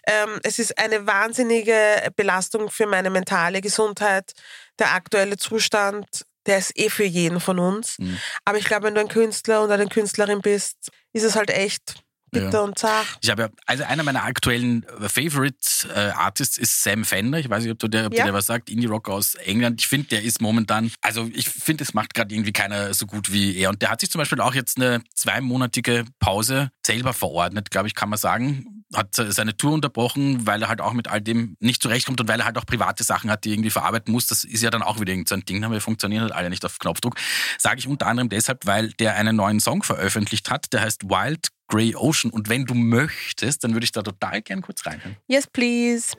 [0.07, 4.33] ähm, es ist eine wahnsinnige Belastung für meine mentale Gesundheit,
[4.79, 7.99] der aktuelle Zustand, der ist eh für jeden von uns.
[7.99, 8.19] Mhm.
[8.45, 10.77] Aber ich glaube, wenn du ein Künstler oder eine Künstlerin bist,
[11.13, 11.97] ist es halt echt
[12.31, 12.61] bitter Ja.
[12.61, 13.07] und zart.
[13.21, 15.59] Ich habe ja, also einer meiner aktuellen äh, Favorite
[15.95, 17.39] äh, Artists ist Sam Fender.
[17.39, 18.25] Ich weiß nicht, ob du der, ob Ja.
[18.25, 18.71] der was sagt.
[18.71, 19.83] Indie-Rock aus England.
[19.83, 23.33] Ich finde, der ist momentan, also ich finde, es macht gerade irgendwie keiner so gut
[23.33, 23.69] wie er.
[23.69, 27.95] Und der hat sich zum Beispiel auch jetzt eine zweimonatige Pause selber verordnet, glaube ich,
[27.95, 28.85] kann man sagen.
[28.95, 32.41] Hat seine Tour unterbrochen, weil er halt auch mit all dem nicht zurechtkommt und weil
[32.41, 34.27] er halt auch private Sachen hat, die er irgendwie verarbeiten muss.
[34.27, 36.51] Das ist ja dann auch wieder irgend so ein Ding, aber wir funktionieren halt alle
[36.51, 37.17] nicht auf Knopfdruck.
[37.59, 41.49] Sage ich unter anderem deshalb, weil der einen neuen Song veröffentlicht hat, der heißt Wild
[41.69, 42.31] Grey Ocean.
[42.31, 45.17] Und wenn du möchtest, dann würde ich da total gern kurz reinhören.
[45.27, 46.15] Yes, please.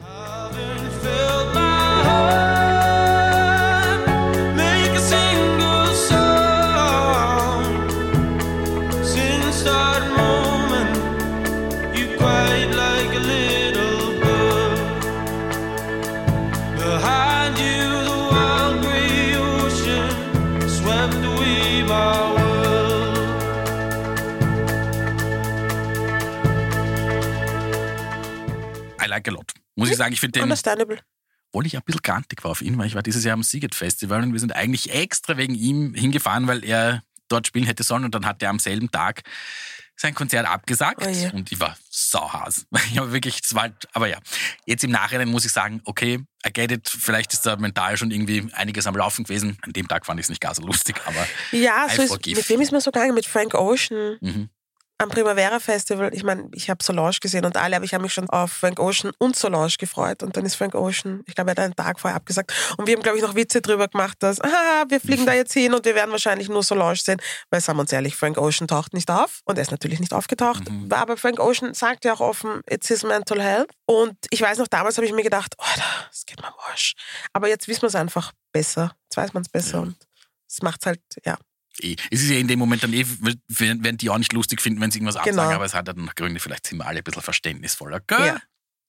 [29.13, 29.51] Like a lot.
[29.75, 30.99] Muss ich sagen, ich finde den, Understandable.
[31.51, 33.75] obwohl ich ein bisschen grantig war auf ihn, weil ich war dieses Jahr am Siget
[33.75, 38.05] Festival und wir sind eigentlich extra wegen ihm hingefahren, weil er dort spielen hätte sollen
[38.05, 39.21] und dann hat er am selben Tag
[39.95, 41.31] sein Konzert abgesagt Oh je.
[41.31, 42.65] und ich war sauhas.
[42.91, 44.17] Ich habe wirklich, das war aber ja,
[44.65, 48.11] jetzt im Nachhinein muss ich sagen, okay, I get it, vielleicht ist da mental schon
[48.11, 49.57] irgendwie einiges am Laufen gewesen.
[49.61, 52.49] An dem Tag fand ich es nicht gar so lustig, aber Ja, so ist, mit
[52.49, 53.13] wem ist man so gegangen?
[53.13, 54.49] Mit Frank Ocean mhm.
[54.97, 56.09] Am Primavera Festival.
[56.13, 58.79] Ich meine, ich habe Solange gesehen und alle, aber ich habe mich schon auf Frank
[58.79, 60.23] Ocean und Solange gefreut.
[60.23, 62.53] Und dann ist Frank Ocean, ich glaube, er hat einen Tag vorher abgesagt.
[62.77, 65.53] Und wir haben, glaube ich, noch Witze drüber gemacht, dass, ah, wir fliegen da jetzt
[65.53, 67.21] hin und wir werden wahrscheinlich nur Solange sehen.
[67.49, 69.41] Weil, sagen wir uns ehrlich, Frank Ocean taucht nicht auf.
[69.45, 70.69] Und er ist natürlich nicht aufgetaucht.
[70.69, 70.91] Mhm.
[70.91, 73.69] Aber Frank Ocean sagt ja auch offen, it's his mental health.
[73.85, 76.93] Und ich weiß noch, damals habe ich mir gedacht, oh, das geht mir am Arsch.
[77.33, 78.95] Aber jetzt wissen wir es einfach besser.
[79.05, 79.81] Jetzt weiß man es besser.
[79.81, 79.97] Und
[80.47, 81.37] es macht halt, ja.
[81.81, 81.95] Eh.
[82.11, 83.05] Es ist ja in dem Moment dann eh,
[83.47, 85.51] werden die auch nicht lustig finden, wenn sie irgendwas absagen, Genau.
[85.51, 87.99] aber es hat dann Gründe, vielleicht sind wir alle ein bisschen verständnisvoller.
[88.01, 88.25] Gell?
[88.25, 88.41] Ja.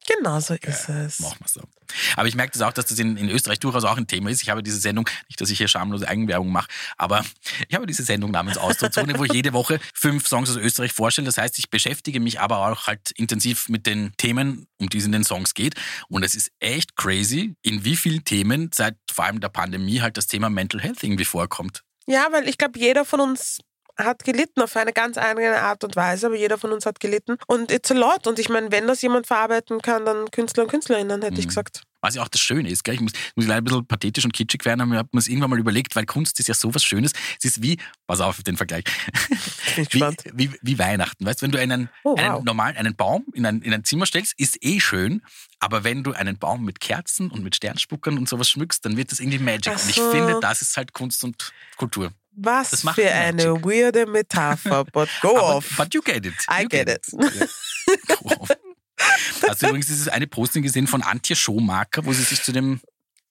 [0.07, 1.21] Genau so ist es.
[1.21, 1.63] Machen wir so.
[2.17, 4.43] Aber ich merke das auch, dass das in, in Österreich durchaus auch ein Thema ist.
[4.43, 6.69] Ich habe diese Sendung, nicht, dass ich hier schamlose Eigenwerbung mache,
[6.99, 7.25] aber
[7.69, 11.25] ich habe diese Sendung namens Auszone, wo ich jede Woche fünf Songs aus Österreich vorstelle.
[11.25, 15.07] Das heißt, ich beschäftige mich aber auch halt intensiv mit den Themen, um die es
[15.07, 15.75] in den Songs geht.
[16.09, 20.19] Und es ist echt crazy, in wie vielen Themen seit vor allem der Pandemie halt
[20.19, 21.83] das Thema Mental Health irgendwie vorkommt.
[22.07, 23.61] Ja, weil ich glaube, jeder von uns
[23.97, 27.37] hat gelitten auf eine ganz eigene Art und Weise, aber jeder von uns hat gelitten.
[27.47, 28.27] Und it's a lot.
[28.27, 31.49] Und ich meine, wenn das jemand verarbeiten kann, dann Künstler und Künstlerinnen, hätte ich Mhm.
[31.49, 31.83] gesagt.
[32.01, 32.97] Was ja auch das Schöne ist, gell?
[32.97, 35.27] ich muss, muss leider ein bisschen pathetisch und kitschig werden, aber ich habe mir das
[35.27, 37.13] irgendwann mal überlegt, weil Kunst ist ja sowas Schönes.
[37.39, 38.85] Es ist wie, pass auf den Vergleich,
[39.79, 40.03] ich wie,
[40.35, 41.25] wie, wie Weihnachten.
[41.25, 42.19] Weißt du, wenn du einen, Oh, wow.
[42.21, 45.23] einen normalen, einen Baum in ein, in ein Zimmer stellst, ist eh schön,
[45.61, 49.11] aber wenn du einen Baum mit Kerzen und mit Sternspuckern und sowas schmückst, dann wird
[49.11, 49.73] das irgendwie Magic.
[49.75, 50.11] Ach Und ich so.
[50.11, 52.11] finde, das ist halt Kunst und Kultur.
[52.37, 53.65] Was Das macht für die eine Magic.
[53.65, 55.75] weirde Metapher, but go Aber, off.
[55.77, 56.35] but you get it.
[56.51, 57.07] I you get it.
[57.13, 57.47] Ja.
[58.17, 58.49] Go off.
[59.49, 62.81] Hast du übrigens dieses eine Posting gesehen von Antje Schomaker, wo sie sich zu dem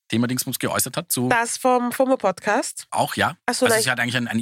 [0.10, 1.12] Thema Dingsbums geäußert hat?
[1.12, 2.86] So Das vom, vom Podcast.
[2.92, 3.36] Auch ja.
[3.46, 4.40] Ach so, also sie hat eigentlich ein, ein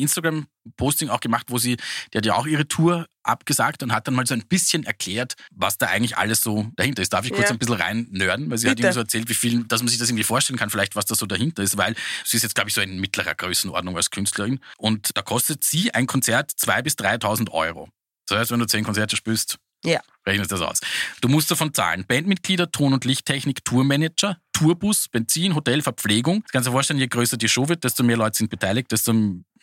[0.66, 1.78] Instagram-Posting auch gemacht, wo sie,
[2.14, 5.36] die hat ja auch ihre Tour abgesagt und hat dann mal so ein bisschen erklärt,
[5.52, 7.14] was da eigentlich alles so dahinter ist.
[7.14, 7.52] Darf ich kurz Ja.
[7.52, 8.50] ein bisschen rein nörden?
[8.50, 8.88] Weil sie hat Bitte.
[8.88, 11.16] irgendwie so erzählt, wie viel, dass man sich das irgendwie vorstellen kann, vielleicht was da
[11.16, 11.96] so dahinter ist, weil
[12.26, 15.94] sie ist jetzt, glaube ich, so in mittlerer Größenordnung als Künstlerin und da kostet sie
[15.94, 17.90] ein Konzert 2.000 bis 3.000 Euro.
[18.28, 20.00] Das heißt, wenn du zehn Konzerte spielst, Ja.
[20.26, 20.80] rechnest das aus.
[21.22, 22.06] Du musst davon zahlen.
[22.08, 26.42] Bandmitglieder, Ton- und Lichttechnik, Tourmanager, Tourbus, Benzin, Hotel, Verpflegung.
[26.44, 28.92] Das kannst du dir vorstellen, je größer die Show wird, desto mehr Leute sind beteiligt,
[28.92, 29.14] desto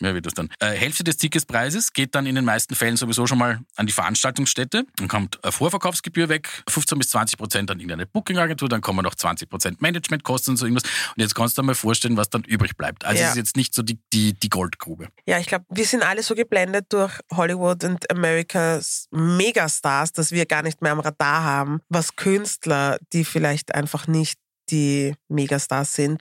[0.00, 0.48] mehr wird das dann.
[0.60, 3.92] Äh, Hälfte des Ticketspreises geht dann in den meisten Fällen sowieso schon mal an die
[3.92, 4.84] Veranstaltungsstätte.
[4.96, 9.14] Dann kommt eine Vorverkaufsgebühr weg, 15 bis 20 Prozent an irgendeine Bookingagentur, dann kommen noch
[9.14, 10.84] 20 Prozent Managementkosten und so irgendwas.
[11.16, 13.04] Und jetzt kannst du dir mal vorstellen, was dann übrig bleibt.
[13.04, 13.26] Also Ja.
[13.26, 15.08] es ist jetzt nicht so die, die, die Goldgrube.
[15.26, 20.46] Ja, ich glaube, wir sind alle so geblendet durch Hollywood und Americas Megastars, dass wir
[20.46, 24.38] gar nicht mehr am Radar haben, was Künstler, die vielleicht einfach nicht
[24.70, 26.20] die Megastars sind,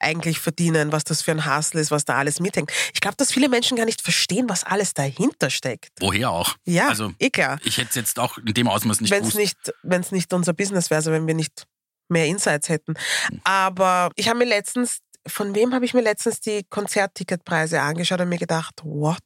[0.00, 2.70] eigentlich verdienen, was das für ein Hustle ist, was da alles mithängt.
[2.94, 5.90] Ich glaube, dass viele Menschen gar nicht verstehen, was alles dahinter steckt.
[6.00, 6.56] Woher auch?
[6.64, 7.58] Ja, Also eh klar.
[7.64, 9.38] ich hätte es jetzt auch in dem Ausmaß nicht Wenn es gewusst.
[9.38, 11.64] nicht, wenn's nicht unser Business wäre, also wenn wir nicht
[12.08, 12.94] mehr Insights hätten.
[13.28, 13.40] Hm.
[13.44, 18.28] Aber ich habe mir letztens, von wem habe ich mir letztens die Konzertticketpreise angeschaut und
[18.28, 19.18] mir gedacht, what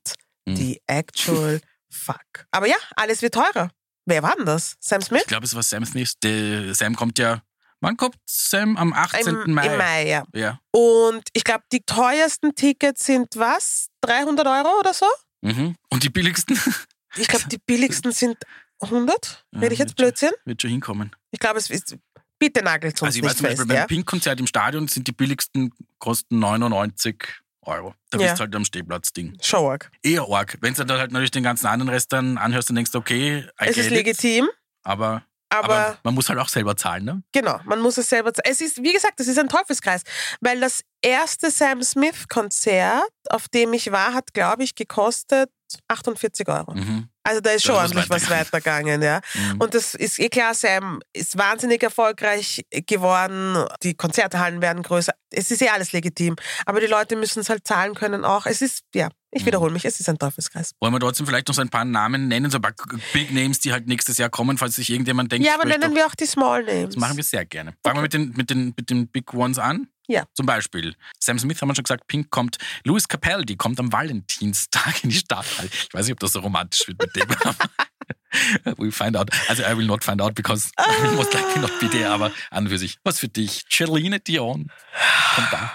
[0.48, 0.56] Hm.
[0.56, 2.46] the actual fuck.
[2.50, 3.70] Aber ja, alles wird teurer.
[4.06, 4.74] Wer war denn das?
[4.80, 5.20] Sam Smith?
[5.22, 6.14] Ich glaube, es war Sam Smith.
[6.24, 7.42] Der Sam kommt ja.
[7.82, 8.76] Wann kommt Sam?
[8.78, 9.26] Am 18.
[9.46, 9.66] Im, Mai.
[9.66, 10.24] Im Mai, ja.
[10.34, 10.60] Ja.
[10.70, 13.88] Und ich glaube, die teuersten Tickets sind was?
[14.02, 15.06] 300 Euro oder so?
[15.42, 15.76] Mhm.
[15.90, 16.58] Und die billigsten?
[17.16, 18.38] Ich glaube, die billigsten sind
[18.80, 19.44] 100.
[19.52, 20.30] Ja, Rede ich jetzt wird schon- Blödsinn?
[20.46, 21.14] Wird schon hinkommen.
[21.30, 21.94] Ich glaube, es ist.
[22.38, 23.86] Bitte nagelt uns also ich weiß zum Beispiel, fest, beim ja?
[23.86, 27.22] Pink-Konzert im Stadion sind die billigsten, kosten 99
[27.66, 27.94] Euro.
[28.08, 28.28] Da Ja.
[28.28, 29.36] bist du halt am Stehplatz-Ding.
[29.42, 29.90] Showwork.
[30.02, 30.56] Eher arg.
[30.62, 33.66] Wenn du dann halt natürlich den ganzen anderen Rest dann anhörst und denkst, okay, I
[33.66, 34.48] Es ist it, legitim,
[34.82, 37.22] aber, aber aber man muss halt auch selber zahlen, ne?
[37.32, 38.32] Genau, man muss es selber.
[38.32, 40.02] z- Es ist, wie gesagt, es ist ein Teufelskreis,
[40.40, 45.50] weil das erste Sam Smith Konzert, auf dem ich war, hat, glaube ich, gekostet
[45.88, 46.74] 48 Euro.
[46.74, 47.08] Mhm.
[47.24, 49.20] Also da ist schon ordentlich was weitergegangen, ja.
[49.34, 49.60] Mhm.
[49.60, 53.64] Und das ist eh klar, Sam ist wahnsinnig erfolgreich geworden.
[53.82, 55.12] Die Konzerthallen werden größer.
[55.30, 56.36] Es ist eh alles legitim.
[56.66, 58.46] Aber die Leute müssen es halt zahlen können auch.
[58.46, 59.46] Es ist, ja, ich Mhm.
[59.46, 60.72] wiederhole mich, es ist ein Teufelskreis.
[60.80, 62.74] Wollen wir trotzdem vielleicht noch so ein paar Namen nennen, so ein paar
[63.12, 66.06] Big Names, die halt nächstes Jahr kommen, falls sich irgendjemand denkt, Ja, aber nennen wir
[66.06, 66.94] auch die Small Names.
[66.94, 67.74] Das machen wir sehr gerne.
[67.84, 69.88] Fangen wir mit den, mit, den, mit den Big Ones an.
[70.08, 70.24] Ja.
[70.34, 72.58] Zum Beispiel Sam Smith haben wir schon gesagt, Pink kommt.
[72.84, 75.68] Louis Capaldi kommt am Valentinstag in die Stadthalle.
[75.72, 77.28] Ich weiß nicht, ob das so romantisch wird mit dem.
[78.78, 79.30] We'll find out.
[79.48, 82.32] Also I will not find out, because I will most likely not be there, aber
[82.50, 82.96] an für sich.
[83.04, 83.64] Was für dich?
[83.70, 84.70] Celine Dion
[85.34, 85.70] kommt da.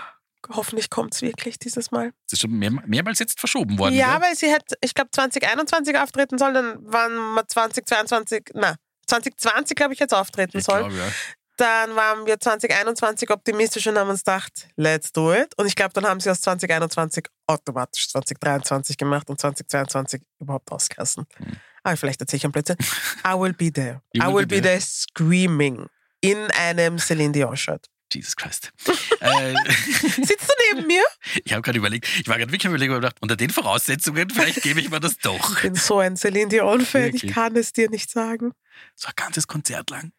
[0.50, 2.14] Hoffentlich kommt es wirklich dieses Mal.
[2.26, 3.94] Das ist schon mehr, mehrmals jetzt verschoben worden.
[3.96, 4.28] Ja, gell?
[4.30, 8.76] weil sie hätte, ich glaube, 2021 auftreten sollen, dann waren wir 2022, na,
[9.08, 10.88] 2020, glaube ich, jetzt auftreten Ich sollen.
[10.90, 11.12] glaube, ja.
[11.58, 15.54] Dann waren wir 2021 optimistisch und haben uns gedacht, let's do it.
[15.58, 21.26] Und ich glaube, dann haben sie aus 2021 automatisch 2023 gemacht und 2022 überhaupt ausgelassen.
[21.84, 22.78] Aber vielleicht erzähle ich ein Blödsinn.
[23.26, 24.02] I will be there.
[24.14, 25.88] You I will be there screaming
[26.22, 27.88] in einem Celine Dion-Shirt.
[28.14, 28.72] Jesus Christ.
[29.20, 29.54] äh,
[30.00, 31.04] Sitzt du neben mir?
[31.44, 34.30] ich habe gerade überlegt, ich war gerade wirklich am überlegen und gedacht, unter den Voraussetzungen,
[34.30, 35.58] vielleicht gebe ich mir das doch.
[35.58, 38.54] Ich bin so ein Celine Dion-Fan, ich kann es dir nicht sagen.
[38.96, 40.12] So ein ganzes Konzert lang.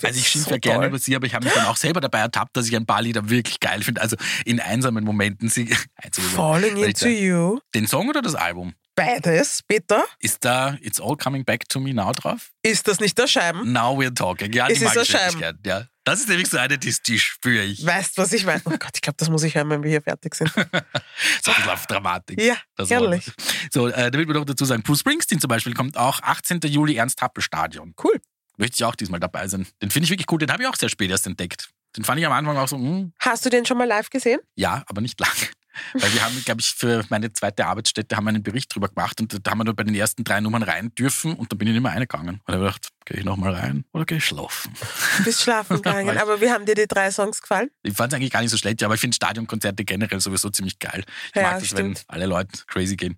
[0.00, 0.88] Wird Also ich schimpfe so ja gerne toll.
[0.88, 3.02] über sie, aber ich habe mich dann auch selber dabei ertappt, dass ich ein paar
[3.02, 4.00] Lieder wirklich geil finde.
[4.00, 5.74] Also in einsamen Momenten sie.
[6.34, 7.58] Falling into you.
[7.74, 8.74] Den Song oder das Album?
[8.94, 10.02] Beides, bitte.
[10.18, 12.50] Ist da It's All Coming Back to Me Now drauf?
[12.62, 13.72] Ist das nicht der Scheiben?
[13.72, 14.52] Now we're talking.
[14.52, 15.40] Ja, ist wirklich Scheiben.
[15.64, 15.86] Ja.
[16.02, 17.84] Das ist nämlich so eine, die, die spüre ich.
[17.86, 18.60] Weißt was ich meine?
[18.64, 20.50] Oh Gott, ich glaube, das muss ich hören, wenn wir hier fertig sind.
[21.44, 22.40] So ein auf Dramatik.
[22.40, 23.30] Ja, Das herrlich.
[23.72, 26.60] So, äh, damit wir noch dazu sagen, Bruce Springsteen zum Beispiel kommt auch 18.
[26.64, 27.94] Juli Ernst-Happel-Stadion.
[28.02, 28.20] Cool.
[28.58, 29.66] Möchte ich auch diesmal dabei sein.
[29.80, 30.38] Den finde ich wirklich cool.
[30.38, 31.70] Den habe ich auch sehr spät erst entdeckt.
[31.96, 34.40] Den fand ich am Anfang auch so, hm, Hast du den schon mal live gesehen?
[34.56, 35.30] ja, aber nicht lang.
[35.94, 39.20] Weil wir haben, glaube ich, für meine zweite Arbeitsstätte haben wir einen Bericht drüber gemacht
[39.20, 41.68] und da haben wir nur bei den ersten drei Nummern rein dürfen und da bin
[41.68, 42.40] ich nicht mehr reingegangen.
[42.44, 44.74] Und da habe ich gedacht, gehe ich nochmal rein oder gehe ich schlafen?
[45.18, 46.18] Du bist schlafen gegangen.
[46.18, 47.70] Aber wie haben dir die drei Songs gefallen?
[47.84, 50.50] Ich fand es eigentlich gar nicht so schlecht, ja, aber ich finde Stadionkonzerte generell sowieso
[50.50, 51.04] ziemlich geil.
[51.30, 52.04] Ich Ja, mag das, stimmt.
[52.08, 53.16] wenn alle Leute crazy gehen.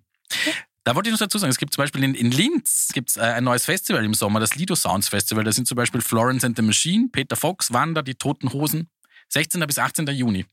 [0.83, 3.21] Da wollte ich noch dazu sagen, es gibt zum Beispiel in, in Linz gibt's, äh,
[3.21, 5.43] ein neues Festival im Sommer, das Lido Sounds Festival.
[5.43, 8.89] Da sind zum Beispiel Florence and the Machine, Peter Fox, Wanda, die Toten Hosen.
[9.29, 9.61] 16.
[9.67, 10.07] bis 18.
[10.07, 10.45] Juni.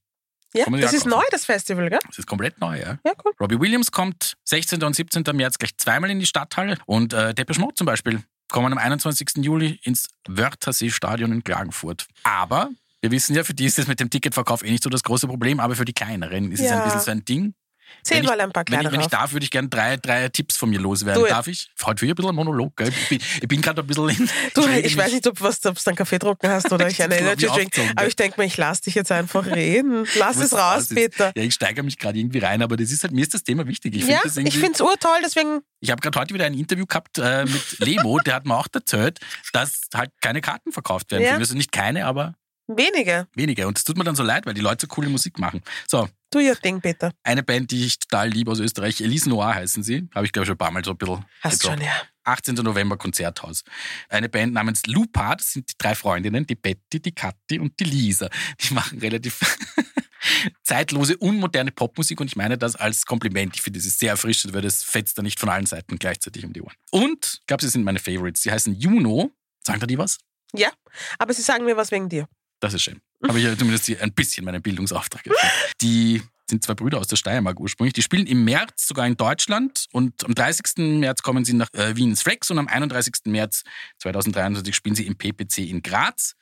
[0.54, 1.98] Ja, das ist neu, das Festival, gell?
[2.06, 2.98] Das ist komplett neu, ja.
[3.04, 3.32] Ja, cool.
[3.40, 4.82] Robbie Williams kommt 16.
[4.82, 5.22] und 17.
[5.34, 6.78] März gleich zweimal in die Stadthalle.
[6.86, 9.44] Und äh, Depeche Mode zum Beispiel kommen am 21.
[9.44, 12.06] Juli ins Wörthersee-Stadion in Klagenfurt.
[12.24, 12.70] Aber
[13.02, 15.26] wir wissen ja, für die ist das mit dem Ticketverkauf eh nicht so das große
[15.26, 16.78] Problem, aber für die kleineren ist es Ja.
[16.78, 17.54] ein bisschen so ein Ding.
[18.02, 19.10] Zähl Wenn mal ein paar Wenn ich, kleine wenn ich rauf.
[19.10, 21.24] darf, würde ich gerne drei, drei Tipps von mir loswerden.
[21.24, 21.30] It.
[21.30, 21.70] Darf ich?
[21.84, 22.88] Heute wieder ein bisschen ein Monolog, gell?
[22.88, 24.30] Ich bin, ich bin gerade ein bisschen in.
[24.54, 27.12] Du, rede ich weiß nicht, ob du einen Kaffee getrunken hast oder ich Ich glaub,
[27.20, 27.72] Energy Drink.
[27.96, 30.06] Aber ich denke mir, ich lasse dich jetzt einfach reden.
[30.16, 31.32] Lass es raus, bitte.
[31.36, 33.66] Ja, ich steigere mich gerade irgendwie rein, aber das ist halt, mir ist das Thema
[33.66, 33.94] wichtig.
[33.94, 36.54] Ich finde Ja, das ich finde es urtoll, deswegen Ich habe gerade heute wieder ein
[36.54, 39.18] Interview gehabt äh, mit Lebo, der hat mir auch erzählt,
[39.52, 41.24] dass halt keine Karten verkauft werden.
[41.24, 41.36] Ja.
[41.36, 42.34] Also nicht keine, aber
[42.66, 43.26] wenige.
[43.34, 43.66] wenige.
[43.66, 45.62] Und es tut mir dann so leid, weil die Leute so coole Musik machen.
[45.86, 47.12] So, Tu ihr Ding, bitte.
[47.22, 50.08] eine Band, die ich total liebe aus Österreich, Elise Noir heißen sie.
[50.14, 51.78] Habe ich, glaube ich, schon ein paar Mal so ein bisschen Hast gedroppt.
[51.78, 51.92] schon, ja.
[52.24, 52.54] 18.
[52.56, 53.64] November Konzerthaus.
[54.10, 57.84] Eine Band namens Lupa, das sind die drei Freundinnen, die Betty, die Kathi und die
[57.84, 58.28] Lisa.
[58.60, 59.40] Die machen relativ
[60.62, 63.56] zeitlose, unmoderne Popmusik und ich meine das als Kompliment.
[63.56, 66.44] Ich finde, das ist sehr erfrischend, weil das fetzt da nicht von allen Seiten gleichzeitig
[66.44, 66.74] um die Ohren.
[66.90, 68.42] Und, ich glaube, sie sind meine Favorites.
[68.42, 69.30] Sie heißen Juno.
[69.66, 70.18] Sagen da die was?
[70.54, 70.70] Ja,
[71.18, 72.26] aber sie sagen mir was wegen dir.
[72.60, 73.00] Das ist schön.
[73.26, 75.72] Habe ich ja zumindest hier ein bisschen meinen Bildungsauftrag erfüllt.
[75.80, 77.92] Die sind zwei Brüder aus der Steiermark ursprünglich.
[77.92, 80.98] Die spielen im März sogar in Deutschland und am 30.
[80.98, 83.14] März kommen sie nach äh, Wien ins Flex und am 31.
[83.26, 83.64] März
[83.98, 86.34] 2023 spielen sie im PPC in Graz.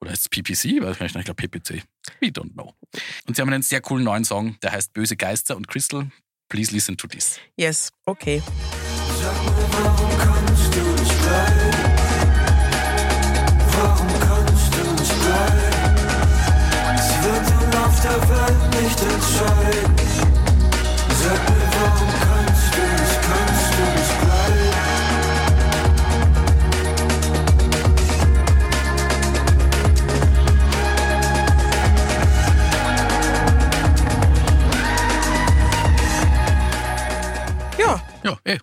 [0.00, 0.82] Oder heißt es PPC?
[0.82, 1.82] Weiß ich nicht, ich glaube PPC.
[2.20, 2.74] We don't know.
[3.26, 6.10] Und sie haben einen sehr coolen neuen Song, der heißt Böse Geister und Crystal.
[6.48, 7.40] Please listen to this.
[7.56, 8.42] Yes, okay.
[37.78, 38.58] Ja, Ja, eh.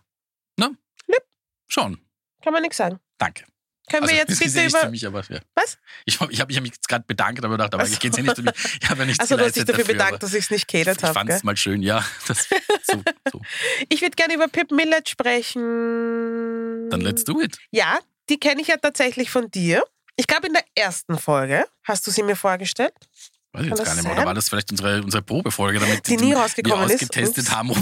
[0.57, 0.69] Na?
[1.07, 1.23] Lieb.
[1.67, 1.97] Schon.
[2.43, 2.99] kann man nichts sagen.
[3.17, 3.50] Danke.
[3.91, 4.89] Können Also, wir jetzt bitte über.
[4.89, 5.39] mich, aber ja.
[5.55, 5.77] Was?
[6.05, 7.93] Ich, ich habe mich jetzt gerade bedankt, aber gedacht, aber Ach so.
[7.93, 8.53] ich geht's ja nicht um mich.
[8.81, 10.67] Ich habe ja nichts Also du hast dich dafür aber bedankt, dass ich es nicht
[10.67, 11.13] geredet Ich habe.
[11.13, 12.03] fand es mal schön, ja.
[12.27, 12.47] Das,
[12.83, 13.41] so, so.
[13.89, 16.89] Ich würde gerne über Pip Millet sprechen.
[16.89, 17.57] Dann let's do it.
[17.71, 17.99] Ja,
[18.29, 19.83] die kenne ich ja tatsächlich von dir.
[20.17, 22.93] Ich glaube, in der ersten Folge hast du sie mir vorgestellt.
[23.53, 24.13] Weiß ich jetzt gar nicht mehr.
[24.13, 26.93] Oder war das vielleicht unsere, unsere Probefolge, damit Die nie wir rausgekommen ist.
[26.95, 27.51] ausgetestet Ups.
[27.55, 27.77] haben, ob,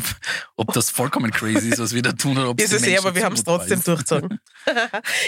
[0.55, 3.13] ob das vollkommen crazy ist, was wir da tun, oder ob Ist es eh, aber
[3.13, 3.87] wir haben es trotzdem ist.
[3.87, 4.39] durchgezogen.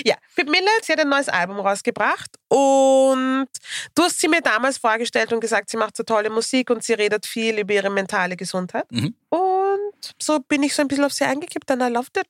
[0.06, 3.48] ja, Pip Millet, sie hat ein neues Album rausgebracht und
[3.94, 6.94] du hast sie mir damals vorgestellt und gesagt, sie macht so tolle Musik und sie
[6.94, 8.92] redet viel über ihre mentale Gesundheit.
[8.92, 9.14] Mhm.
[9.30, 12.28] Und so bin ich so ein bisschen auf sie eingekippt und I loved it.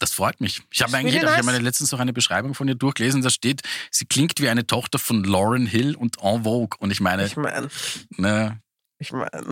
[0.00, 0.62] Das freut mich.
[0.72, 3.60] Ich habe eigentlich ich habe letztens noch eine Beschreibung von ihr durchgelesen, da steht,
[3.90, 6.76] sie klingt wie eine Tochter von Lauren Hill und En Vogue.
[6.78, 7.68] Und ich meine, Ich meine,
[8.16, 8.60] ne,
[8.98, 9.30] ich meine,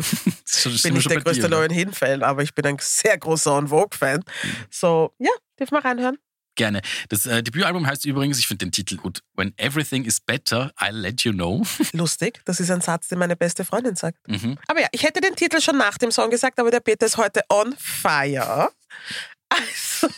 [0.64, 1.56] ich bin nicht der größte dir, ne?
[1.56, 4.24] Lauren Hill-Fan, aber ich bin ein sehr großer On Vogue-Fan.
[4.70, 6.18] So, ja, dürfen wir reinhören?
[6.54, 6.80] Gerne.
[7.08, 10.90] Das äh, Debütalbum heißt übrigens, ich finde den Titel gut, When Everything is Better, I'll
[10.92, 11.62] Let You Know.
[11.92, 14.18] Lustig, das ist ein Satz, den meine beste Freundin sagt.
[14.26, 14.58] Mhm.
[14.66, 17.16] Aber ja, ich hätte den Titel schon nach dem Song gesagt, aber der Peter ist
[17.16, 18.70] heute on fire.
[19.48, 20.08] Also,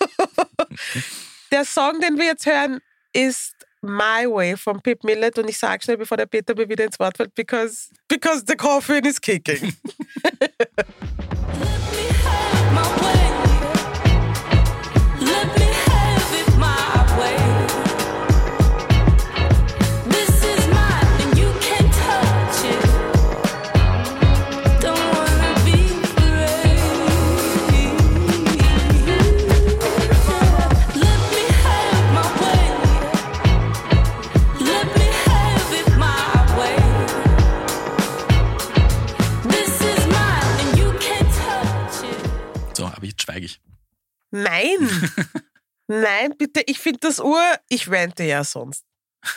[1.52, 2.80] der Song, den wir jetzt hören,
[3.12, 6.84] ist My Way von Pip Millet und ich sage schnell, bevor der Peter mir wieder
[6.84, 9.74] ins Wort fällt, because, because the coffin is kicking.
[45.90, 48.84] nein, bitte, ich finde das Ur, ich rente ja sonst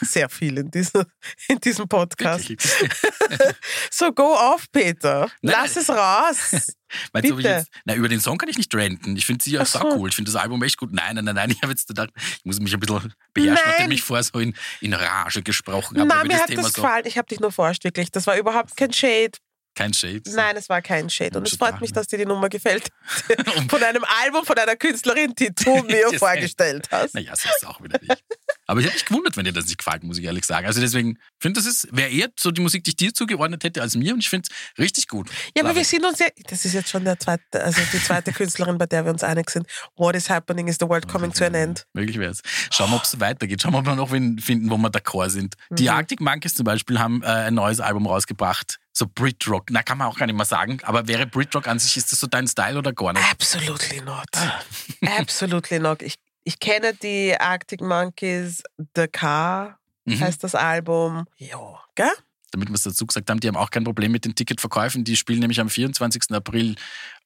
[0.01, 1.05] sehr viel in, dieser,
[1.47, 2.49] in diesem Podcast.
[2.49, 2.71] Wirklich.
[3.91, 5.29] So, go off, Peter.
[5.41, 5.55] Nein.
[5.55, 6.51] Lass es raus.
[7.13, 7.49] Meinst du, Bitte.
[7.49, 9.15] jetzt, na, über den Song kann ich nicht ranten.
[9.15, 9.79] Ich finde sie auch so.
[9.95, 10.09] cool.
[10.09, 10.91] Ich finde das Album echt gut.
[10.91, 11.51] Nein, nein, nein, nein.
[11.51, 13.73] Ich habe jetzt gedacht, ich muss mich ein bisschen beherrschen, Nein.
[13.77, 16.07] nachdem ich vorher so in, in Rage gesprochen habe.
[16.07, 16.81] Nein, mir das hat Thema das so.
[16.81, 17.05] gefallen.
[17.05, 18.11] Ich habe dich nur forscht, wirklich.
[18.11, 19.37] Das war überhaupt kein Shade.
[19.75, 20.21] Kein Shade.
[20.27, 21.37] Nein, es war kein Shade.
[21.37, 22.89] Und es freut mich, dass dir die Nummer gefällt.
[23.69, 27.15] Von einem Album von einer Künstlerin, die du mir vorgestellt hast.
[27.15, 28.23] Naja, so ist es auch wieder nicht.
[28.67, 30.67] Aber ich hätte mich gewundert, wenn dir das nicht gefällt, muss ich ehrlich sagen.
[30.67, 33.63] Also deswegen, ich finde, das ist, wäre eher so die Musik, die ich dir zugeordnet
[33.63, 35.29] hätte als mir und ich finde es richtig gut.
[35.57, 38.31] Ja, aber wir sind uns ja, das ist jetzt schon der zweite, also die zweite
[38.33, 39.67] Künstlerin, bei der wir uns einig sind.
[39.95, 41.85] What is happening is the world coming to an end.
[41.93, 42.41] Möglich wäre es.
[42.71, 43.61] Schauen wir, ob es weitergeht.
[43.61, 45.55] Schauen wir, ob wir noch wen finden, wo wir d'accord sind.
[45.71, 45.89] Die Mhm.
[45.89, 48.77] Arctic Monkeys zum Beispiel haben äh, ein neues Album rausgebracht.
[48.95, 49.71] So Brit-Rock.
[49.71, 50.79] Na, kann man auch gar nicht mehr sagen.
[50.83, 53.25] Aber wäre Brit-Rock an sich, ist das so dein Style oder gar nicht?
[53.31, 54.25] Absolutely not.
[54.35, 54.61] Ah.
[55.19, 56.01] Absolutely not.
[56.03, 58.61] Ich, ich kenne die Arctic Monkeys,
[58.95, 60.19] The Car Mhm.
[60.19, 61.25] heißt das Album.
[61.37, 62.11] Ja, gell?
[62.51, 65.05] Damit wir es dazu gesagt haben, die haben auch kein Problem mit den Ticketverkäufen.
[65.05, 66.23] Die spielen nämlich am 24.
[66.31, 66.75] April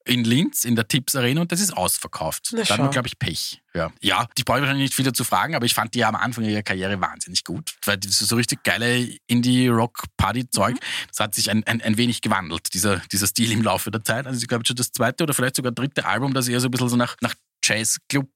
[0.08, 2.50] in Linz in der Tipps Arena und das ist ausverkauft.
[2.52, 3.60] Na da hat man, glaube ich, Pech.
[3.74, 6.16] Ja, ja ich brauche wahrscheinlich nicht viel dazu fragen, aber ich fand die ja am
[6.16, 7.74] Anfang ihrer Karriere wahnsinnig gut.
[7.84, 10.74] Weil das so richtig geile Indie-Rock-Party-Zeug.
[10.74, 10.80] Mhm.
[11.08, 14.26] Das hat sich ein, ein, ein wenig gewandelt, dieser, dieser Stil im Laufe der Zeit.
[14.26, 16.70] Also ich glaube schon das zweite oder vielleicht sogar dritte Album, das eher so ein
[16.70, 17.34] bisschen so nach, nach
[17.68, 18.28] Jazzclub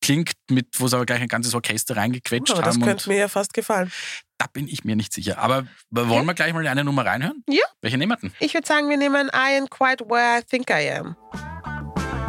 [0.00, 2.82] klingt, mit, wo sie aber gleich ein ganzes Orchester reingequetscht Aber das haben.
[2.84, 3.92] könnte Und mir ja fast gefallen.
[4.38, 5.38] da bin ich mir nicht sicher.
[5.38, 7.42] Aber wollen wir gleich mal eine Nummer reinhören?
[7.48, 7.64] Ja.
[7.82, 8.32] Welche nehmen wir denn?
[8.40, 11.16] Ich würde sagen, wir nehmen I am quite where I think I am.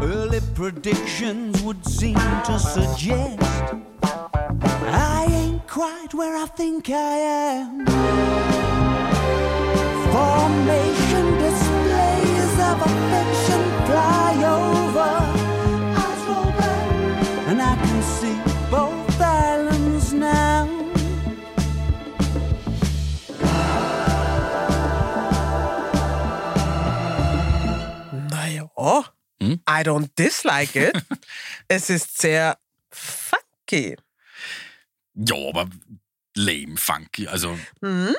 [0.01, 3.37] Early predictions would seem to suggest
[4.91, 6.93] I ain't quite where I think I
[7.61, 7.85] am.
[10.11, 15.18] Formation displays of affection fly over.
[29.69, 30.97] I don't dislike it.
[31.67, 32.57] es ist sehr
[32.91, 33.95] funky.
[35.13, 35.69] Ja, aber
[36.35, 37.27] lame, funky.
[37.27, 38.15] Also Hm,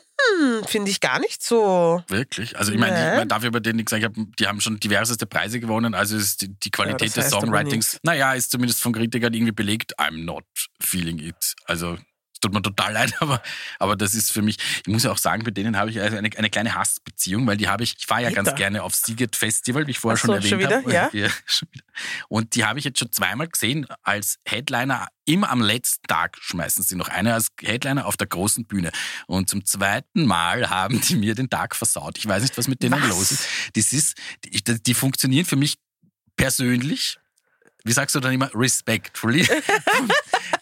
[0.66, 2.04] Finde ich gar nicht so.
[2.08, 2.56] wirklich.
[2.58, 3.10] Also ich meine, Nee.
[3.12, 5.94] ich mein, dafür über den ich gesagt habe, die haben schon diverseste Preise gewonnen.
[5.94, 9.98] Also ist die, die Qualität das des Songwritings, naja, ist zumindest von Kritikern irgendwie belegt.
[9.98, 10.44] I'm not
[10.80, 11.54] feeling it.
[11.64, 11.98] Also
[12.40, 13.42] tut mir total leid, aber,
[13.78, 16.16] aber das ist für mich, ich muss ja auch sagen, mit denen habe ich also
[16.16, 18.42] eine, eine kleine Hassbeziehung, weil die habe ich, ich fahre ja Peter.
[18.42, 20.76] ganz gerne auf Siget Festival, wie ich vorher schon so, erwähnt schon wieder?
[20.76, 20.90] habe.
[20.90, 21.28] Ja?
[21.46, 21.84] schon wieder.
[22.28, 25.08] Und die habe ich jetzt schon zweimal gesehen als Headliner.
[25.24, 28.90] Immer am letzten Tag schmeißen sie noch eine als Headliner auf der großen Bühne.
[29.26, 32.18] Und zum zweiten Mal haben die mir den Tag versaut.
[32.18, 33.08] Ich weiß nicht, was mit denen Was?
[33.08, 33.46] los ist.
[33.74, 35.76] Das ist, die, die funktionieren für mich
[36.36, 37.19] persönlich.
[37.84, 38.50] Wie sagst du dann immer?
[38.54, 39.46] Respectfully.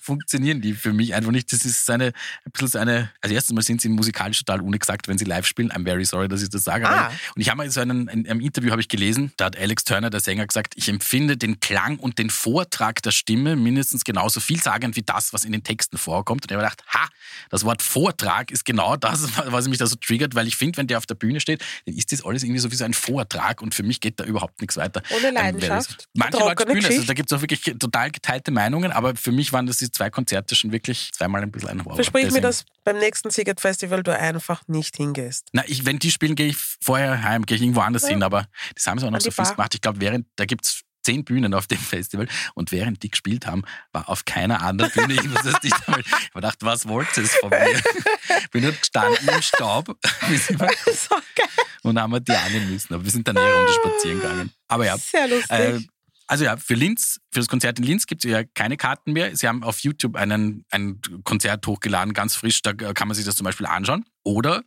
[0.09, 1.53] funktionieren die für mich einfach nicht.
[1.53, 5.07] Das ist eine, ein bisschen so eine, also erstens mal sind sie musikalisch total unexakt,
[5.07, 5.71] wenn sie live spielen.
[5.71, 6.89] I'm very sorry, dass ich das sage.
[6.89, 7.13] Ah.
[7.35, 9.85] Und ich habe mal so einen, in einem Interview habe ich gelesen, da hat Alex
[9.85, 14.41] Turner, der Sänger, gesagt, ich empfinde den Klang und den Vortrag der Stimme mindestens genauso
[14.41, 16.45] vielsagend wie das, was in den Texten vorkommt.
[16.45, 17.07] Und ich habe gedacht, ha,
[17.51, 20.87] das Wort Vortrag ist genau das, was mich da so triggert, weil ich finde, wenn
[20.87, 23.61] der auf der Bühne steht, dann ist das alles irgendwie so wie so ein Vortrag
[23.61, 25.03] und für mich geht da überhaupt nichts weiter.
[25.15, 26.09] Ohne Leidenschaft.
[26.15, 27.08] Manche Leute spielen, Geschichte.
[27.09, 30.11] Da gibt es auch wirklich total geteilte Meinungen, aber für mich waren das die zwei
[30.11, 31.97] Konzerte schon wirklich zweimal ein bisschen ein Horror.
[31.97, 35.49] Versprich mir, dass beim nächsten Siget Festival du einfach nicht hingehst.
[35.53, 38.09] Na, ich, wenn die spielen, gehe ich vorher heim, gehe ich irgendwo anders Ja.
[38.11, 39.51] hin, aber das haben sie auch noch An so Bar.
[39.55, 39.75] gemacht.
[39.75, 43.63] Ich glaube, während, da gibt's zehn Bühnen auf dem Festival und während die gespielt haben,
[43.93, 45.47] war auf keiner anderen Bühne irgendwas.
[45.63, 46.03] Ich habe
[46.35, 47.81] gedacht, was wollt ihr von mir?
[48.51, 49.89] Bin nur gestanden im Staub
[51.83, 52.95] und haben wir die annehmen müssen.
[52.95, 54.53] Aber wir sind dann eher runter spazieren gegangen.
[54.69, 55.51] Aber ja, Sehr lustig.
[55.51, 55.81] äh,
[56.29, 59.35] also ja, für Linz, für das Konzert in Linz gibt es ja keine Karten mehr.
[59.35, 63.35] Sie haben auf YouTube einen, ein Konzert hochgeladen, ganz frisch, da kann man sich das
[63.35, 64.05] zum Beispiel anschauen.
[64.25, 64.63] Oder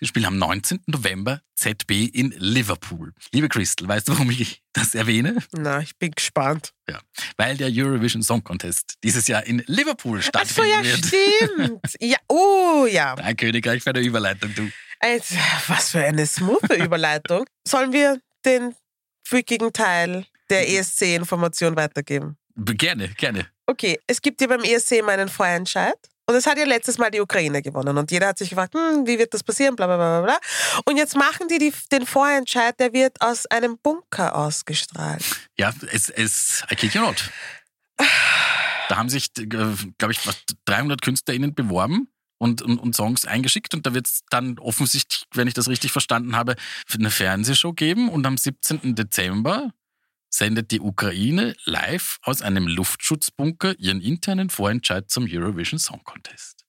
[0.00, 0.80] sie spielen am 19.
[0.86, 3.12] November ZB in Liverpool.
[3.30, 5.36] Liebe Crystal, weißt du, warum ich das erwähne?
[5.52, 6.72] Na, ich bin gespannt.
[6.88, 6.98] Ja,
[7.36, 11.80] weil der Eurovision Song Contest dieses Jahr in Liverpool Ach so, ja, stimmt.
[12.00, 13.14] Ja, oh ja.
[13.14, 14.70] Ein Königreich für eine Überleitung, du.
[14.98, 15.34] Also,
[15.66, 17.44] was für eine smooth Überleitung.
[17.68, 18.74] Sollen wir den
[19.24, 22.36] freakigen Teil der ESC-Information weitergeben?
[22.56, 23.46] Gerne, gerne.
[23.66, 25.96] Okay, es gibt ja beim ESC immer einen Vorentscheid.
[26.26, 27.98] Und es hat ja letztes Mal die Ukraine gewonnen.
[27.98, 30.38] Und jeder hat sich gefragt, hm, wie wird das passieren, bla bla bla bla.
[30.84, 35.24] Und jetzt machen die, die den Vorentscheid, der wird aus einem Bunker ausgestrahlt.
[35.58, 37.30] Ja, es, es, I kid you not.
[38.88, 43.86] Da haben sich, glaube ich, fast 300 KünstlerInnen beworben und, und, und Songs eingeschickt und
[43.86, 46.56] da wird es dann offensichtlich, wenn ich das richtig verstanden habe,
[46.92, 48.94] eine Fernsehshow geben und am 17.
[48.94, 49.70] Dezember
[50.34, 56.64] sendet die Ukraine live aus einem Luftschutzbunker ihren internen Vorentscheid zum Eurovision Song Contest.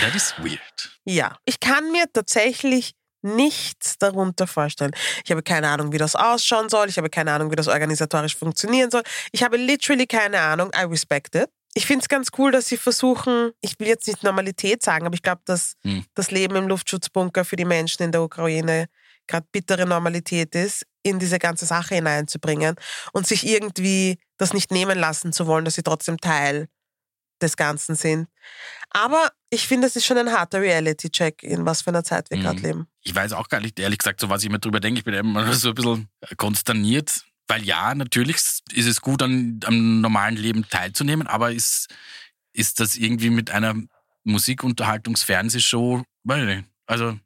[0.00, 0.98] That is weird.
[1.04, 4.92] Ja, ich kann mir tatsächlich nichts darunter vorstellen.
[5.24, 6.88] Ich habe keine Ahnung, wie das ausschauen soll.
[6.88, 9.02] Ich habe keine Ahnung, wie das organisatorisch funktionieren soll.
[9.30, 10.70] Ich habe literally keine Ahnung.
[10.74, 11.48] I respect it.
[11.74, 15.14] Ich finde es ganz cool, dass sie versuchen, ich will jetzt nicht Normalität sagen, aber
[15.14, 16.04] ich glaube, dass Hm.
[16.14, 18.88] das Leben im Luftschutzbunker für die Menschen in der Ukraine
[19.26, 22.76] gerade bittere Normalität ist, in diese ganze Sache hineinzubringen
[23.12, 26.68] und sich irgendwie das nicht nehmen lassen zu wollen, dass sie trotzdem Teil
[27.40, 28.28] des Ganzen sind.
[28.90, 32.38] Aber ich finde, es ist schon ein harter Reality-Check, in was für einer Zeit wir
[32.38, 32.42] Mhm.
[32.42, 32.86] gerade leben.
[33.02, 34.98] Ich weiß auch gar nicht, ehrlich gesagt, so was ich mir drüber denke.
[34.98, 40.00] Ich bin immer so ein bisschen konsterniert, weil ja, natürlich ist es gut, an, am
[40.00, 41.88] normalen Leben teilzunehmen, aber ist,
[42.52, 43.74] ist das irgendwie mit einer
[44.24, 46.68] Musikunterhaltungs-Fernsehshow, weiß ich nicht.
[46.86, 47.18] also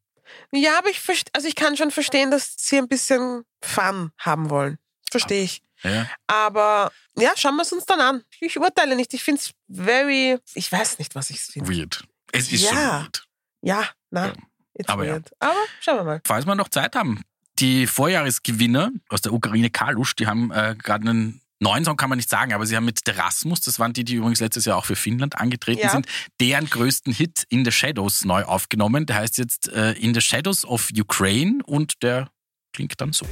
[0.53, 1.01] Ja, aber ich,
[1.33, 4.79] also ich kann schon verstehen, dass sie ein bisschen Fun haben wollen.
[5.11, 5.62] Verstehe ich.
[5.83, 8.22] ja, Aber ja, schauen wir es uns dann an.
[8.41, 9.14] Ich urteile nicht.
[9.14, 11.68] Ich finde es very, ich weiß nicht, was ich finde.
[11.70, 12.05] weird.
[12.33, 12.68] Es ist Ja.
[12.70, 13.24] schon weird.
[13.62, 14.33] Ja, na, Ja.
[14.74, 15.12] it's Aber ja.
[15.14, 15.31] weird.
[15.39, 16.20] Aber schauen wir mal.
[16.27, 17.22] Falls wir noch Zeit haben,
[17.59, 22.17] die Vorjahresgewinner aus der Ukraine Kalusch, die haben äh, gerade einen neuen Song, kann man
[22.19, 24.85] nicht sagen, aber sie haben mit Terasmus, das waren die, die übrigens letztes Jahr auch
[24.85, 25.91] für Finnland angetreten Ja.
[25.91, 26.07] sind,
[26.41, 29.07] deren größten Hit In the Shadows neu aufgenommen.
[29.07, 32.31] Der heißt jetzt äh, In the Shadows of Ukraine und der
[32.73, 33.27] klingt dann so.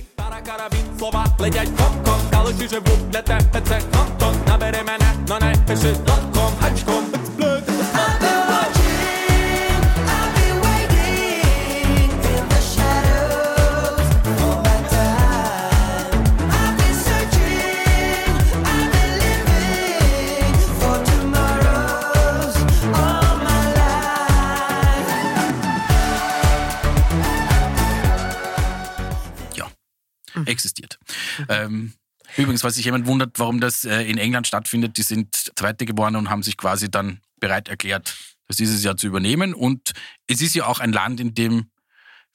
[30.46, 30.98] Existiert.
[31.48, 31.94] Ähm,
[32.36, 36.16] übrigens, was sich jemand wundert, warum das äh, in England stattfindet, die sind Zweite geworden
[36.16, 38.16] und haben sich quasi dann bereit erklärt,
[38.48, 39.54] das dieses Jahr zu übernehmen.
[39.54, 39.92] Und
[40.26, 41.70] es ist ja auch ein Land, in dem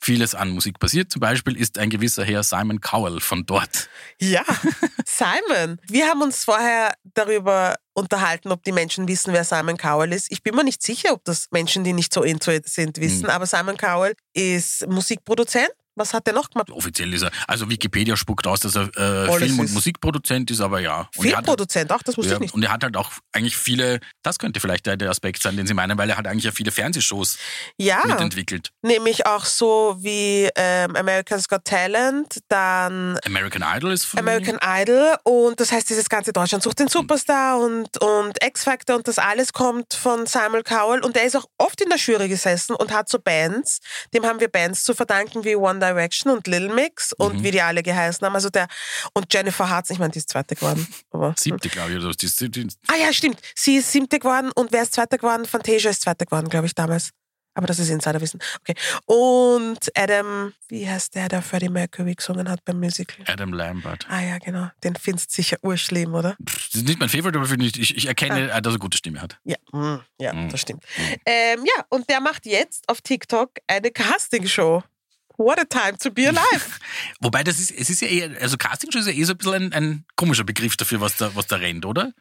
[0.02, 1.12] vieles an Musik passiert.
[1.12, 3.90] Zum Beispiel ist ein gewisser Herr Simon Cowell von dort.
[4.20, 4.44] Ja,
[5.06, 5.80] Simon.
[5.88, 10.32] Wir haben uns vorher darüber unterhalten, ob die Menschen wissen, wer Simon Cowell ist.
[10.32, 13.24] Ich bin mir nicht sicher, ob das Menschen, die nicht so into it sind, wissen.
[13.24, 13.30] Hm.
[13.30, 15.72] Aber Simon Cowell ist Musikproduzent.
[16.00, 16.72] Was hat er noch gemacht?
[16.72, 20.80] Offiziell ist er, also Wikipedia spuckt aus, dass er äh, Film- und Musikproduzent ist, aber
[20.80, 21.10] ja.
[21.18, 22.54] Und er hat- Filmproduzent, auch das wusste Ja, ich nicht.
[22.54, 25.68] und er hat halt auch eigentlich viele, das könnte vielleicht der der Aspekt sein, den
[25.68, 27.38] Sie meinen, weil er hat eigentlich ja viele Fernsehshows
[27.78, 28.72] Ja, mitentwickelt.
[28.82, 35.16] nämlich auch so wie ähm, America's Got Talent, dann American Idol ist von American Idol
[35.24, 39.54] und das heißt, dieses ganze Deutschland sucht den Superstar und, und X-Factor und das alles
[39.54, 43.10] kommt von Simon Cowell und er ist auch oft in der Jury gesessen und hat
[43.10, 43.80] so Bands,
[44.14, 47.44] dem haben wir Bands zu verdanken wie One Direction und Little Mix und Mhm.
[47.44, 48.36] wie die alle geheißen haben.
[48.36, 48.68] Also der
[49.14, 50.88] und Jennifer Hartz, ich meine, die ist zweite geworden.
[51.12, 51.98] Aber, siebte, glaube ich.
[51.98, 52.12] Oder.
[52.12, 53.40] Die, die, die, Ah ja, stimmt.
[53.56, 55.46] Sie ist siebte geworden und wer ist zweiter geworden?
[55.46, 57.10] Fantasia ist zweiter geworden, glaube ich, damals.
[57.56, 58.40] Aber das ist Insiderwissen.
[58.62, 58.76] Okay.
[59.06, 63.18] Und Adam, wie heißt der, der Freddie Mercury gesungen hat beim Musical?
[63.28, 64.06] Adam Lambert.
[64.10, 64.70] Ah ja, genau.
[64.84, 66.38] Den findest du sicher urschlimm, oder?
[66.40, 69.20] Das ist nicht mein Favorite, aber ich, ich, ich erkenne, dass er eine gute Stimme
[69.20, 69.40] hat.
[69.44, 70.50] Ja, mm, ja, Mm.
[70.50, 70.86] das stimmt.
[71.26, 74.84] Ähm, ja, und der macht jetzt auf TikTok eine Castingshow.
[75.40, 76.66] What a time to be alive.
[77.22, 79.54] Wobei, das ist, es ist ja eher, also Castingshow ist ja eh so ein bisschen
[79.54, 82.12] ein, ein komischer Begriff dafür, was da, was da rennt, oder?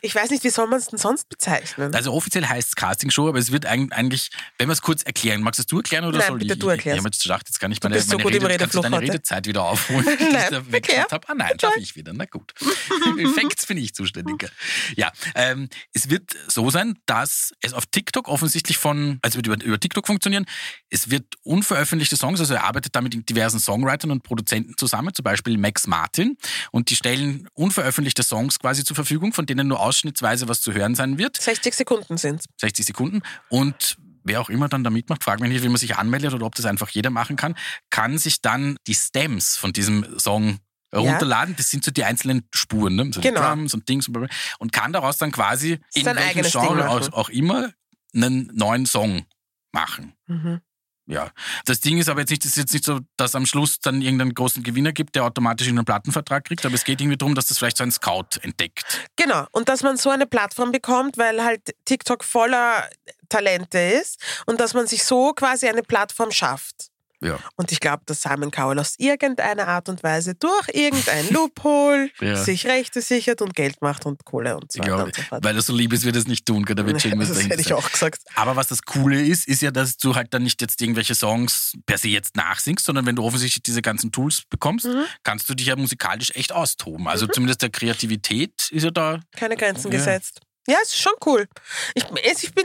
[0.00, 1.94] Ich weiß nicht, wie soll man es denn sonst bezeichnen?
[1.94, 5.42] Also offiziell heißt es Castingshow, aber es wird eig- eigentlich, wenn wir es kurz erklären,
[5.42, 6.58] magst es du erklären oder Nein, soll bitte ich?
[6.58, 6.94] du erklär's.
[6.96, 8.74] Ich habe jetzt gedacht, jetzt kann ich Du meine, so meine gut im Rede, kannst
[8.76, 9.08] du deine heute.
[9.12, 11.28] Redezeit wieder aufholen, die ich da weggeschaut habe.
[11.28, 12.54] Ah nein, schaffe ich wieder, na gut.
[13.34, 14.48] Facts bin ich zuständiger.
[14.96, 19.62] Ja, ähm, es wird so sein, dass es auf TikTok offensichtlich von, also wird über,
[19.62, 20.46] über TikTok funktionieren,
[20.88, 25.22] es wird unveröffentlichte Songs, also er arbeitet da mit diversen Songwritern und Produzenten zusammen, zum
[25.24, 26.36] Beispiel Max Martin,
[26.70, 30.94] und die stellen unveröffentlichte Songs quasi zur Verfügung, von denen nur ausschnittsweise was zu hören
[30.94, 31.40] sein wird.
[31.40, 33.22] 60 Sekunden sind 60 Sekunden.
[33.48, 36.46] Und wer auch immer dann da mitmacht, frag mich nicht, wie man sich anmeldet oder
[36.46, 37.54] ob das einfach jeder machen kann,
[37.90, 40.58] kann sich dann die Stems von diesem Song
[40.94, 41.56] runterladen.
[41.56, 43.10] Das sind so die einzelnen Spuren, ne?
[43.12, 43.40] so Genau.
[43.40, 44.36] die Drums und Dings und, blablabla.
[44.58, 47.70] und kann daraus dann quasi in welchem Genre auch, auch immer
[48.14, 49.26] einen neuen Song
[49.72, 50.14] machen.
[50.26, 50.60] Mhm.
[51.06, 51.30] Ja,
[51.66, 54.00] das Ding ist aber jetzt nicht, das ist jetzt nicht so, dass am Schluss dann
[54.00, 57.46] irgendeinen großen Gewinner gibt, der automatisch einen Plattenvertrag kriegt, aber es geht irgendwie darum, dass
[57.46, 59.06] das vielleicht so ein Scout entdeckt.
[59.16, 62.88] Genau, und dass man so eine Plattform bekommt, weil halt TikTok voller
[63.28, 66.90] Talente ist und dass man sich so quasi eine Plattform schafft.
[67.24, 67.38] Ja.
[67.56, 72.36] Und ich glaube, dass Simon Cowell aus irgendeiner Art und Weise durch irgendein Loophole Ja.
[72.36, 75.44] sich Rechte sichert und Geld macht und Kohle und so weiter glaube, und so fort.
[75.44, 77.42] weil er so lieb ist, wird er es nicht tun, da wird schon irgendwas das
[77.44, 77.76] hätte ich sein.
[77.78, 78.20] auch gesagt.
[78.34, 81.72] Aber was das Coole ist, ist ja, dass du halt dann nicht jetzt irgendwelche Songs
[81.86, 85.04] per se jetzt nachsingst, sondern wenn du offensichtlich diese ganzen Tools bekommst, Mhm.
[85.22, 87.08] kannst du dich ja musikalisch echt austoben.
[87.08, 89.20] Also zumindest der Kreativität ist ja da.
[89.36, 89.98] Keine Grenzen Ja.
[89.98, 90.40] gesetzt.
[90.66, 91.46] Ja, es ist schon cool.
[91.94, 92.04] Ich,
[92.42, 92.64] ich bin,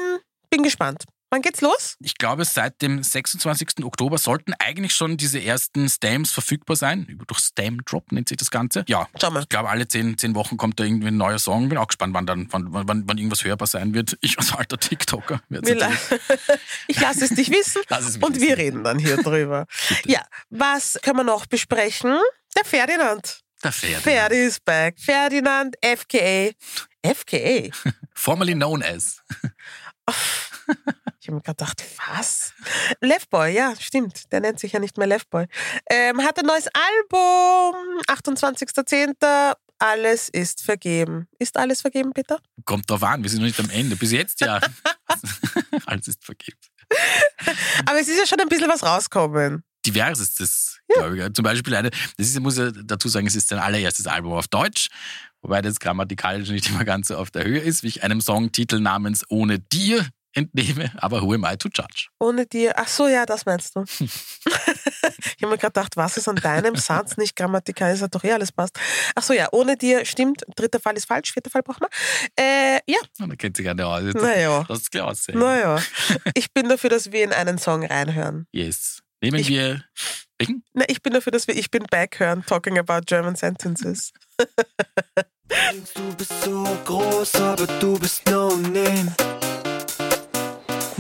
[0.50, 1.04] bin gespannt.
[1.32, 1.96] Wann geht's los?
[2.00, 3.84] Ich glaube, seit dem 26.
[3.86, 7.20] Oktober sollten eigentlich schon diese ersten Stams verfügbar sein.
[7.28, 8.84] Durch Stam Drop nennt sich das Ganze.
[8.88, 9.44] Ja, Schau mal.
[9.44, 11.70] ich glaube, alle zehn, zehn Wochen kommt da irgendwie ein neuer Song.
[11.70, 14.18] Bin auch gespannt, wann dann, wann, wann, wann irgendwas hörbar sein wird.
[14.22, 15.42] Ich als alter TikToker.
[15.50, 15.92] Wir la-
[16.88, 18.54] ich lasse es dich wissen Lass es und wir wissen.
[18.56, 19.68] reden dann hier drüber.
[20.06, 22.18] ja, was können wir noch besprechen?
[22.58, 23.42] Der Ferdinand.
[23.64, 24.02] Der Pferd.
[24.02, 24.96] Ferdi is back.
[25.00, 26.52] Ferdinand, FKA.
[27.06, 27.70] FKA?
[28.16, 29.22] Formerly known as.
[31.22, 32.54] Ich habe mir gedacht, was?
[33.02, 34.32] Leftboy, ja, stimmt.
[34.32, 35.48] Der nennt sich ja nicht mehr Leftboy.
[35.90, 39.54] Ähm, hat ein neues Album, 28.10.
[39.80, 41.28] Alles ist vergeben.
[41.38, 42.40] Ist alles vergeben, Peter?
[42.66, 43.96] Kommt drauf an, wir sind noch nicht am Ende.
[43.96, 44.60] Bis jetzt ja.
[45.86, 46.58] Alles ist vergeben.
[47.86, 49.64] Aber es ist ja schon ein bisschen was rauskommen.
[49.86, 51.34] Diversestes, glaube ich.
[51.34, 54.48] Zum Beispiel eine, das ist, muss ich dazu sagen, es ist sein allererstes Album auf
[54.48, 54.90] Deutsch,
[55.42, 58.80] wobei das grammatikalisch nicht immer ganz so auf der Höhe ist, wie ich einem Songtitel
[58.80, 62.08] namens Ohne dir entnehme, aber Who am I to judge?
[62.20, 62.74] Ohne dir.
[62.78, 63.84] Ach so, ja, das meinst du.
[64.00, 64.10] ich
[65.42, 68.02] habe mir gerade gedacht, was ist an deinem Satz nicht grammatikalisch?
[68.02, 68.80] Hat doch eh alles passt.
[69.16, 70.44] Ach so, ja, ohne dir stimmt.
[70.56, 71.90] Dritter Fall ist falsch, vierter Fall braucht man.
[72.40, 74.04] Äh, ja, da kennt sich gerne aus.
[74.14, 74.64] Naja.
[74.68, 75.40] das ist klar aussehen.
[75.40, 75.80] Naja.
[76.36, 78.48] Ich bin dafür, dass wir in einen Song reinhören.
[78.52, 79.00] Yes.
[79.22, 79.84] Nehmen Ich- wir.
[80.38, 80.64] Welchen?
[80.74, 84.14] Na, ich bin dafür, dass wir Ich bin back hören, talking about German sentences.
[85.94, 89.14] Du bist so groß, aber du bist no name.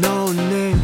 [0.01, 0.79] No name.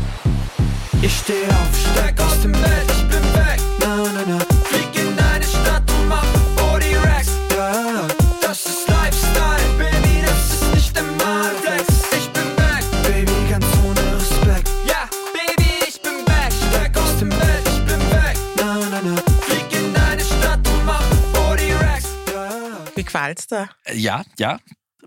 [1.01, 3.59] Ich steh auf, steig aus dem Bett, ich bin weg.
[3.79, 4.39] Na, na, na.
[4.65, 7.29] Flieg in deine Stadt und mach Body Racks.
[7.55, 8.07] Ja,
[8.41, 11.85] das ist Lifestyle, Baby, das ist nicht einmal Flex.
[12.17, 14.69] Ich bin back, Baby, ganz ohne Respekt.
[14.87, 16.51] Ja, Baby, ich bin back.
[16.71, 18.35] Steig aus dem Bett, ich bin weg.
[18.57, 19.15] Na, na, na.
[19.41, 21.03] Flieg in deine Stadt und mach
[21.33, 22.09] Body Racks.
[22.33, 22.49] Ja.
[22.95, 23.69] Wie gefällt's da?
[23.85, 24.57] Äh, Ja, ja.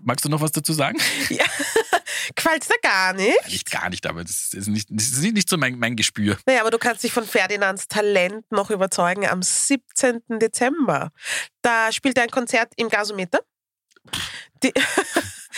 [0.01, 0.99] Magst du noch was dazu sagen?
[1.29, 1.45] Ja.
[2.35, 3.47] gefällt's da gar nicht?
[3.47, 6.37] Nicht gar nicht, aber das ist nicht, das ist nicht so mein, mein Gespür.
[6.45, 10.21] Naja, aber du kannst dich von Ferdinands Talent noch überzeugen am 17.
[10.39, 11.11] Dezember.
[11.61, 13.39] Da spielt er ein Konzert im Gasometer.
[14.63, 14.73] Die,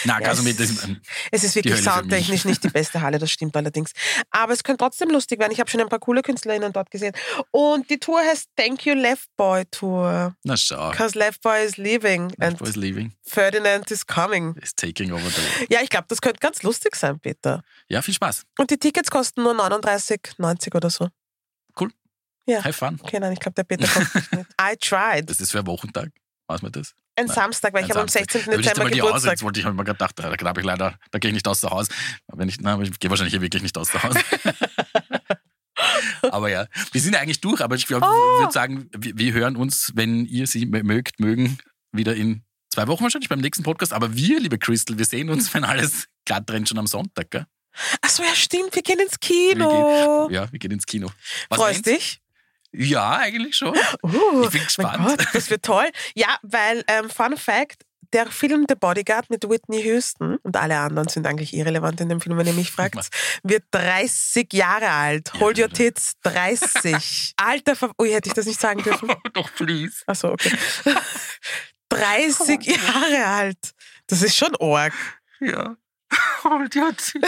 [0.06, 0.84] Gasometer es- ist.
[0.84, 3.92] ähm, es ist wirklich soundtechnisch nicht die beste Halle, das stimmt allerdings.
[4.30, 5.52] Aber es könnte trotzdem lustig werden.
[5.52, 7.14] Ich habe schon ein paar coole KünstlerInnen dort gesehen.
[7.52, 10.36] Und die Tour heißt Thank You Left Boy Tour.
[10.44, 10.92] Na schau.
[10.92, 14.56] Because Left Boy is leaving and Left is leaving, Ferdinand is coming.
[14.58, 15.72] is taking over the world.
[15.72, 17.64] Ja, ich glaube, das könnte ganz lustig sein, Peter.
[17.88, 18.44] Ja, viel Spaß.
[18.60, 21.10] Und die Tickets kosten nur 39,90 oder so.
[22.48, 22.64] Ja.
[22.64, 23.00] Have fun.
[23.04, 24.48] Okay, nein, ich glaube, der Peter kommt nicht mit.
[24.62, 25.30] I tried.
[25.30, 26.10] Das ist für ein Wochentag.
[26.52, 26.94] Weiß man das?
[27.16, 28.32] Ein Nein, Samstag, weil ich habe am Samstag.
[28.32, 28.42] 16.
[28.42, 29.34] Da will ich Dezember mal die Geburtstag.
[29.36, 31.70] Aus, wollte ich habe mir gedacht, da glaube ich leider, da gehe ich nicht außer
[31.70, 31.88] Haus.
[32.28, 34.16] Wenn ich, na, ich gehe wahrscheinlich hier wirklich nicht außer Haus.
[36.24, 37.96] aber ja, wir sind ja eigentlich durch, aber ich Oh.
[37.96, 38.00] ich
[38.42, 41.58] würde sagen, wir, wir hören uns, wenn ihr sie mögt, mögen,
[41.92, 43.94] wieder in zwei Wochen wahrscheinlich beim nächsten Podcast.
[43.94, 47.46] Aber wir, liebe Crystal, wir sehen uns, wenn alles glatt rennt, schon am Sonntag, gell?
[48.02, 50.28] Ach so, ja, stimmt, wir gehen ins Wir Kino.
[50.28, 51.10] gehen, ja, wir gehen ins Kino.
[51.50, 52.21] Was Freust meinst dich?
[52.74, 53.76] Ja, eigentlich schon.
[54.04, 55.06] Uh, Ich bin gespannt.
[55.06, 55.90] Gott, das wird toll.
[56.16, 61.08] Ja, weil, ähm, Fun Fact, der Film The Bodyguard mit Whitney Houston und alle anderen
[61.08, 63.10] sind eigentlich irrelevant in dem Film, wenn ihr mich fragt,
[63.44, 65.34] wird 30 Jahre alt.
[65.40, 67.34] Hold your tits, 30.
[67.38, 69.12] Alter, Ver Ui, hätte ich das nicht sagen dürfen?
[69.34, 70.04] Doch, please.
[70.08, 70.52] Achso, okay.
[71.90, 73.72] 30 Jahre alt.
[74.08, 74.94] Das ist schon arg.
[75.40, 75.76] Ja.
[76.44, 77.22] Hold your tea.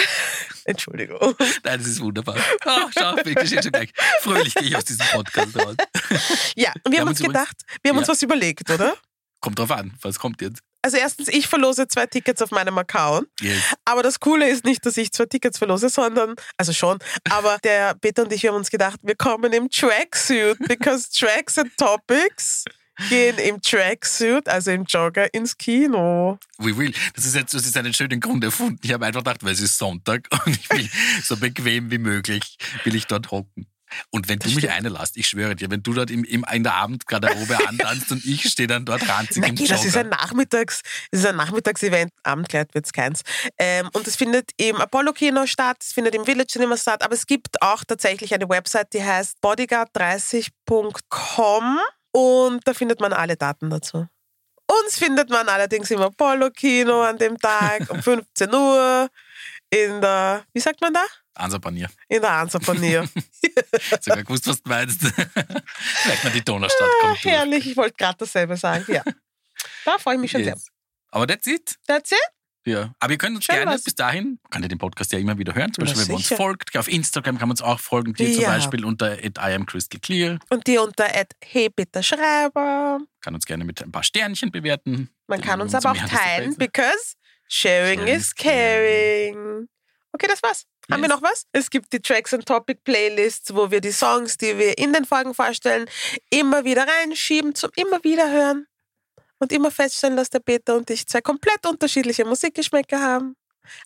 [0.66, 1.36] Entschuldigung.
[1.64, 2.36] Nein, das ist wunderbar.
[2.66, 3.92] Oh, schau, wirklich schon gleich.
[4.22, 5.76] Fröhlich gehe ich aus diesem Podcast raus.
[6.56, 8.14] Ja, und wir, haben haben uns uns gedacht, wir haben uns Ja.
[8.14, 8.96] was überlegt, oder?
[9.42, 10.62] Kommt drauf an, was kommt jetzt?
[10.82, 13.28] Also erstens, ich verlose zwei Tickets auf meinem Account.
[13.42, 13.62] Yes.
[13.86, 16.98] Aber das Coole ist nicht, dass ich zwei Tickets verlose, sondern, also schon,
[17.30, 21.58] aber der Peter und ich wir haben uns gedacht, wir kommen im Tracksuit, because Tracks
[21.58, 22.64] and Topics
[23.10, 26.38] gehen im Tracksuit, also im Jogger, ins Kino.
[26.58, 26.94] We will.
[27.16, 28.80] Das ist jetzt, das ist einen schönen Grund erfunden.
[28.82, 30.90] Ich habe einfach gedacht, weil es ist Sonntag und ich will
[31.24, 33.68] so bequem wie möglich, will ich dort hocken.
[34.10, 36.74] Und wenn du mich einlässt, ich schwöre dir, wenn du dort im, im, in der
[36.76, 40.06] Abendgarderobe antanzt und ich stehe dann dort ranzig im Naki, das ist Jogger.
[40.06, 40.82] ein Nachmittags,
[41.12, 43.22] das ist ein Nachmittagsevent, Abendkleid wird's keins.
[43.58, 47.14] Ähm, und es findet im Apollo Kino statt, es findet im Village Cinema statt, aber
[47.14, 51.80] es gibt auch tatsächlich eine Website, die heißt bodyguard30.com
[52.14, 54.08] und da findet man alle Daten dazu.
[54.66, 59.10] Uns findet man allerdings im Apollo Kino an dem Tag um 15 Uhr
[59.70, 61.04] in der, wie sagt man da?
[61.36, 61.90] Ansapanier.
[62.08, 63.10] In der Ansapanier.
[64.00, 65.02] Sogar gewusst, was du meinst.
[65.02, 67.26] Vielleicht mal die Donaustadt kommt durch.
[67.26, 68.86] Ah, Herrlich, ich wollte gerade dasselbe sagen.
[68.88, 69.04] Ja.
[69.84, 70.68] Da freue ich mich schon Yes.
[71.10, 71.70] Aber that's it.
[71.70, 71.78] sehr.
[72.00, 72.18] That's it.
[72.66, 72.94] Ja.
[73.00, 73.84] Aber ihr könnt uns Schön gerne was.
[73.84, 76.18] bis dahin, kann ja den Podcast ja immer wieder hören, zum Na, Beispiel, wenn man
[76.18, 76.78] uns folgt.
[76.78, 78.50] Auf Instagram kann man uns auch folgen, dir zum Ja.
[78.52, 80.40] Beispiel unter at I am Crystal Clear.
[80.50, 81.06] Und die unter
[81.44, 83.00] hey bitte Schreiber.
[83.22, 85.10] Kann uns gerne mit ein paar Sternchen bewerten.
[85.28, 87.16] Man kann uns aber auch teilen, because
[87.48, 89.68] sharing, Sharing is caring.
[90.14, 90.66] Okay, das war's.
[90.92, 91.16] Haben wir Yes.
[91.18, 91.46] noch was?
[91.54, 95.06] Es gibt die Tracks and Topic Playlists, wo wir die Songs, die wir in den
[95.06, 95.86] Folgen vorstellen,
[96.30, 98.68] immer wieder reinschieben zum immer wieder hören.
[99.44, 103.36] Und immer feststellen, dass der Peter und ich zwei komplett unterschiedliche Musikgeschmäcker haben.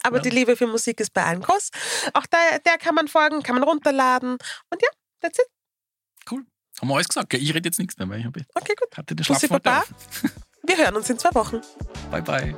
[0.03, 0.21] Aber Ja.
[0.23, 1.69] die Liebe für Musik ist bei allen groß.
[2.13, 4.33] Auch der, der kann man folgen, kann man runterladen.
[4.69, 4.89] Und ja,
[5.21, 5.45] that's it.
[6.31, 6.45] Cool.
[6.79, 7.31] Haben wir alles gesagt?
[7.31, 7.41] gell?
[7.41, 8.95] Ich rede jetzt nichts mehr, weil ich habe- Okay, gut.
[8.97, 9.41] hatte den Schlaf.
[10.63, 11.61] Wir hören uns in zwei Wochen.
[12.11, 12.55] Bye, bye.